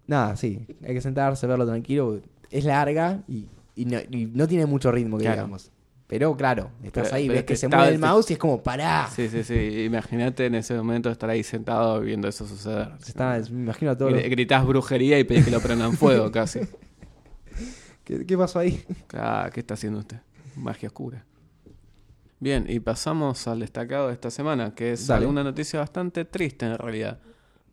[0.07, 0.65] nada, sí.
[0.87, 2.21] Hay que sentarse, verlo tranquilo.
[2.51, 5.37] Es larga y, y no, y no tiene mucho ritmo, que Claro.
[5.43, 5.71] digamos.
[6.11, 8.39] Pero claro, estás Pero- ahí, pero ves es que se mueve el mouse y es
[8.39, 9.09] como, pará.
[9.15, 9.85] Sí, sí, sí.
[9.85, 12.91] Imagínate en ese momento estar ahí sentado viendo eso suceder.
[13.07, 14.13] Está- me imagino a todos.
[14.13, 16.61] Gri- Gritás brujería y pedís que lo prendan fuego casi.
[18.05, 18.85] ¿Qué, qué pasó ahí?
[19.15, 20.19] Ah, ¿Qué está haciendo usted?
[20.57, 21.25] Magia oscura.
[22.41, 25.21] Bien, y pasamos al destacado de esta semana, que es Dale.
[25.25, 27.19] alguna noticia bastante triste en realidad.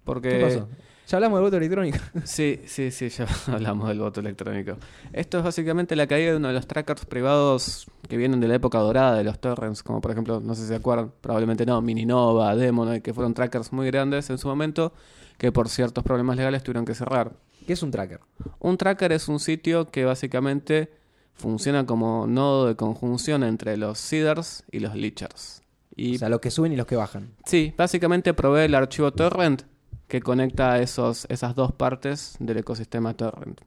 [0.04, 0.70] Porque ¿Qué pasó?
[1.08, 2.00] Ya hablamos del voto electrónico.
[2.26, 4.78] Sí, sí, sí, ya hablamos del voto electrónico.
[5.14, 8.56] Esto es básicamente la caída de uno de los trackers privados que vienen de la
[8.56, 11.82] época dorada de los torrents, como por ejemplo, no sé si se acuerdan, probablemente no,
[11.82, 14.92] Mininova, Demonoid, que fueron trackers muy grandes en su momento,
[15.38, 17.32] que por ciertos problemas legales tuvieron que cerrar.
[17.66, 18.20] ¿Qué es un tracker?
[18.60, 20.92] Un tracker es un sitio que básicamente
[21.36, 25.62] funciona como nodo de conjunción entre los seeders y los leechers.
[25.96, 27.32] Y O sea, los que suben y los que bajan.
[27.46, 29.64] Sí, básicamente provee el archivo torrent
[30.08, 33.60] que conecta a esos, esas dos partes del ecosistema torrent.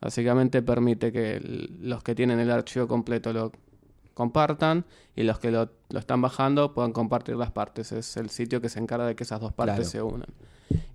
[0.00, 3.52] Básicamente permite que el- los que tienen el archivo completo lo
[4.14, 4.84] compartan
[5.16, 7.92] y los que lo, lo están bajando puedan compartir las partes.
[7.92, 9.90] Es el sitio que se encarga de que esas dos partes Claro.
[9.90, 10.28] se unan.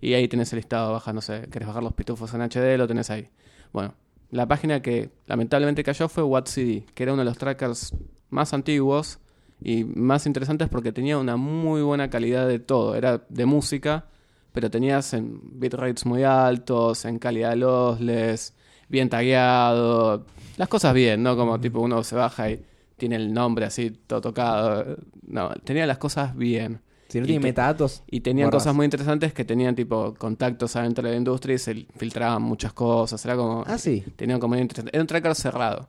[0.02, 2.88] Y ahí tenés el listado, baja, no sé, querés bajar los pitufos en HD, lo
[2.88, 3.30] tenés ahí.
[3.72, 3.94] Bueno,
[4.30, 7.94] la página que lamentablemente cayó fue WhatCD, que era uno de los trackers
[8.30, 9.20] más antiguos
[9.62, 12.96] y más interesantes porque tenía una muy buena calidad de todo.
[12.96, 14.06] Era de música,
[14.54, 18.54] pero tenías en bitrates muy altos, en calidad lossless,
[18.88, 20.26] bien tagueado,
[20.58, 21.36] las cosas bien, ¿no?
[21.36, 22.64] Como tipo uno se baja y
[22.97, 24.97] tiene el nombre así todo tocado.
[25.28, 26.80] No, tenía las cosas bien.
[27.10, 28.04] Si no Y tiene metadatos.
[28.10, 28.64] Y tenían borras.
[28.64, 32.74] cosas muy interesantes que tenían tipo contactos adentro de la industria y se filtraban muchas
[32.74, 33.24] cosas.
[33.26, 33.64] Era como.
[33.68, 34.04] Ah, sí.
[34.16, 34.91] Tenían como interesante.
[34.93, 35.88] Era un tracker cerrado.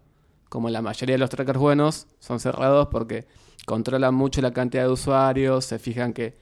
[0.48, 3.26] Como la mayoría de los trackers buenos son cerrados porque
[3.66, 6.36] controlan mucho la cantidad de usuarios, se fijan que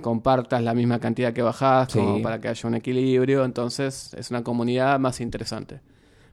[0.00, 1.98] compartas la misma cantidad que bajás, Sí.
[1.98, 3.44] como para que haya un equilibrio.
[3.44, 5.80] Entonces es una comunidad más interesante.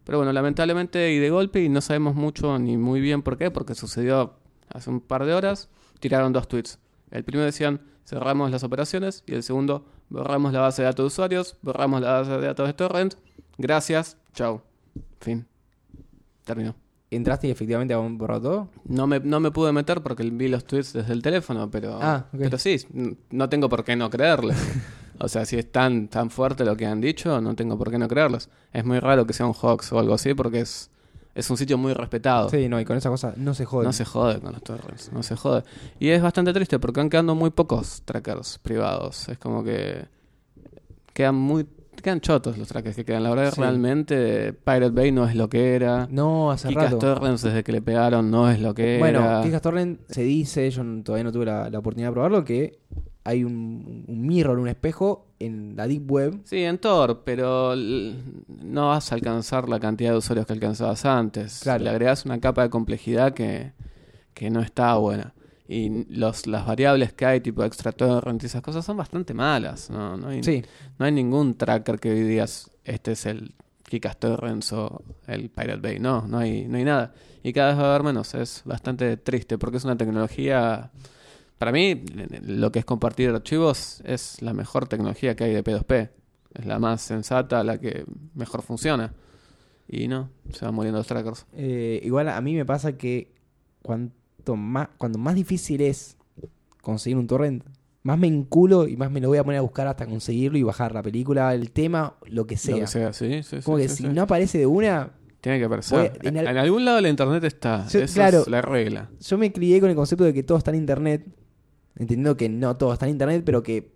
[0.03, 3.49] Pero bueno, lamentablemente y de golpe, y no sabemos mucho ni muy bien por qué,
[3.51, 4.33] porque sucedió
[4.69, 5.69] hace un par de horas,
[5.99, 6.79] tiraron dos tweets.
[7.11, 11.07] El primero decían, cerramos las operaciones, y el segundo, borramos la base de datos de
[11.07, 13.15] usuarios, borramos la base de datos de torrent,
[13.57, 14.61] gracias, chau.
[15.19, 15.47] Fin.
[16.43, 16.75] Terminó.
[17.15, 18.69] ¿Entraste y efectivamente a un borrado todo?
[18.85, 22.25] No me, no me pude meter porque vi los tweets desde el teléfono, pero, Ah,
[22.33, 22.39] ok.
[22.39, 22.77] pero sí,
[23.31, 24.57] no tengo por qué no creerles.
[25.19, 27.97] o sea, si es tan, tan fuerte lo que han dicho, no tengo por qué
[27.97, 28.49] no creerles.
[28.73, 30.89] Es muy raro que sea un hoax o algo así porque es,
[31.33, 32.49] es un sitio muy respetado.
[32.49, 33.85] Sí, no, y con esa cosa no se jode.
[33.85, 35.63] No se jode con los torrents, no se jode.
[35.99, 39.27] Y es bastante triste porque van quedando muy pocos trackers privados.
[39.29, 40.05] Es como que
[41.13, 41.65] quedan muy
[42.01, 43.23] quedan chotos los trackers que quedan.
[43.23, 43.61] La verdad, Sí.
[43.61, 46.07] realmente Pirate Bay no es lo que era.
[46.11, 46.97] No, hace Kikas rato.
[46.99, 49.41] Torrents desde que le pegaron no es lo que Bueno, era.
[49.41, 52.79] Kikas Torrent se dice, yo todavía no tuve la, la oportunidad de probarlo, que
[53.23, 56.39] hay un, un mirror, un espejo en la Deep Web.
[56.45, 61.59] Sí, en Tor, pero no vas a alcanzar la cantidad de usuarios que alcanzabas antes.
[61.61, 61.83] Claro.
[61.83, 63.73] Le agregas una capa de complejidad que,
[64.33, 65.33] que no está buena.
[65.67, 69.89] Y los, las variables que hay, tipo extra torrent y esas cosas, son bastante malas.
[69.89, 70.63] No, no, hay, Sí,
[70.99, 75.79] no hay ningún tracker que hoy digas, este es el Kikas Torrents o el Pirate
[75.81, 75.99] Bay.
[75.99, 77.13] No, no hay, no hay nada.
[77.43, 78.33] Y cada vez va a haber menos.
[78.35, 80.91] Es bastante triste porque es una tecnología...
[81.57, 82.03] Para mí,
[82.41, 86.09] lo que es compartir archivos es la mejor tecnología que hay de P2P.
[86.53, 89.13] Es la más sensata, la que mejor funciona.
[89.87, 91.45] Y no, se van muriendo los trackers.
[91.53, 93.33] eh, igual a mí me pasa que
[94.55, 96.17] más, cuando más difícil es
[96.81, 97.63] conseguir un torrent,
[98.03, 100.63] más me enculo y más me lo voy a poner a buscar hasta conseguirlo y
[100.63, 102.75] bajar la película, el tema, lo que sea.
[102.75, 105.57] Lo que sea, sí, sí, Como sí, que sí, si no aparece de una, Tiene
[105.57, 105.97] que aparecer.
[105.97, 107.89] Voy en, en al- en algún lado la internet está.
[107.89, 108.41] Sí, Esa claro.
[108.41, 109.09] es la regla.
[109.19, 111.25] yo me crié con el concepto de que todo está en internet,
[111.95, 113.95] entendiendo que no todo está en internet, pero que...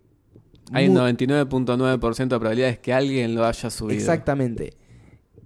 [0.71, 3.97] Hay un mu- 99.9% de probabilidades que alguien lo haya subido.
[3.99, 4.73] Exactamente.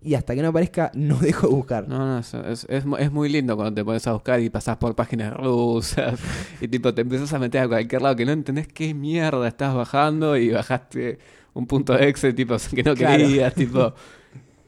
[0.04, 1.88] Y hasta que no aparezca, no dejo de buscar.
[1.88, 4.49] No, no, es, es, es mu- es muy lindo cuando te pones a buscar y
[4.49, 6.20] pasás por páginas rusas
[6.62, 9.74] y tipo te empiezas a meter a cualquier lado que no entendés qué mierda estás
[9.74, 11.20] bajando y bajaste
[11.54, 13.18] un punto de Excel tipo que no Claro.
[13.24, 13.93] querías, tipo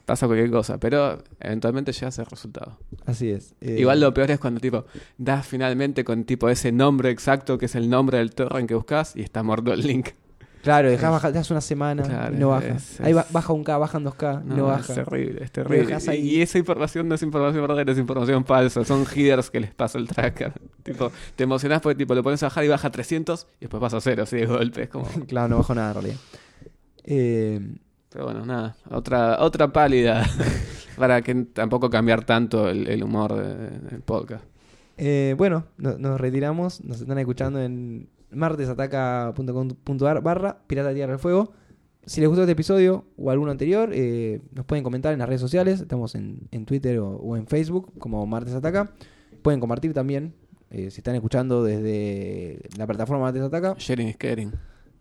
[0.06, 2.78] pasa cualquier cosa, pero eventualmente llegas al resultado.
[3.06, 3.56] Así es.
[3.60, 4.84] Eh, Igual lo peor es cuando tipo
[5.18, 9.16] das finalmente con tipo ese nombre exacto que es el nombre del torrent que buscas
[9.16, 10.10] y está muerto el link.
[10.66, 12.66] Claro, dejás bajar, dejas una semana Claro, y no baja.
[12.66, 14.80] es- Ahí baja un K, bajan dos K, no, No, baja.
[14.80, 15.86] es terrible, es terrible.
[15.86, 16.20] dejas Y- ahí.
[16.28, 18.84] Y esa información no es información verdadera, es información falsa.
[18.84, 20.52] Son headers que les pasa el tracker.
[20.82, 23.98] tipo, te emocionás porque tipo, lo pones a bajar y baja 300 y después pasa
[23.98, 24.82] a cero, así de golpe.
[24.82, 25.06] Es como...
[25.28, 26.16] Claro, no bajo nada en realidad.
[27.04, 27.60] Eh,
[28.10, 28.76] Pero bueno, nada.
[28.90, 30.24] Otra, otra pálida
[30.96, 34.44] para que tampoco cambiar tanto el, el humor de- del podcast.
[34.96, 36.82] eh, bueno, no- nos retiramos.
[36.82, 41.52] Nos están escuchando en martesataca.com.ar barra Pirata Tierra del Fuego.
[42.04, 45.40] Si les gustó este episodio o alguno anterior, eh, nos pueden comentar en las redes
[45.40, 45.80] sociales.
[45.80, 48.92] Estamos en, en Twitter o, o en Facebook como Martes Ataca.
[49.42, 50.34] Pueden compartir también.
[50.70, 54.52] eh, si están escuchando desde la plataforma Martes Ataca, Sharing is caring.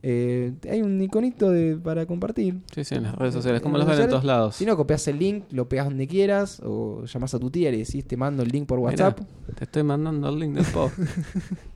[0.02, 2.62] eh, hay un iconito de, para compartir.
[2.74, 3.62] Sí, sí, en las redes sociales.
[3.62, 4.56] Como los ven en todos lados.
[4.56, 7.74] Si no, copias el link, lo pegas donde quieras, o llamas a tu tía y
[7.74, 9.20] le decís, te mando el link por Mirá, WhatsApp.
[9.56, 10.98] te estoy mandando el link del post.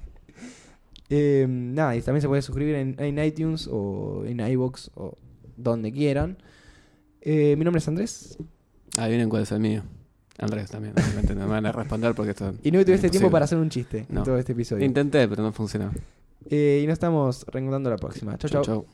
[1.09, 5.17] Eh, nada, y también se puede suscribir en, en iTunes o en iBox o
[5.57, 6.37] donde quieran.
[7.21, 8.37] Eh, mi nombre es Andrés
[8.97, 9.83] Adivinen cuál es el mío.
[10.37, 10.93] Andrés también.
[10.95, 13.57] Obviamente no me van a responder porque esto y no tuviste es tiempo para hacer
[13.57, 14.19] un chiste No.
[14.19, 14.85] en todo este episodio.
[14.85, 15.91] Intenté, pero no funcionó.
[16.49, 18.37] Eh, y nos estamos reencontrando la próxima.
[18.37, 18.63] Chau, chau.
[18.63, 18.85] chau.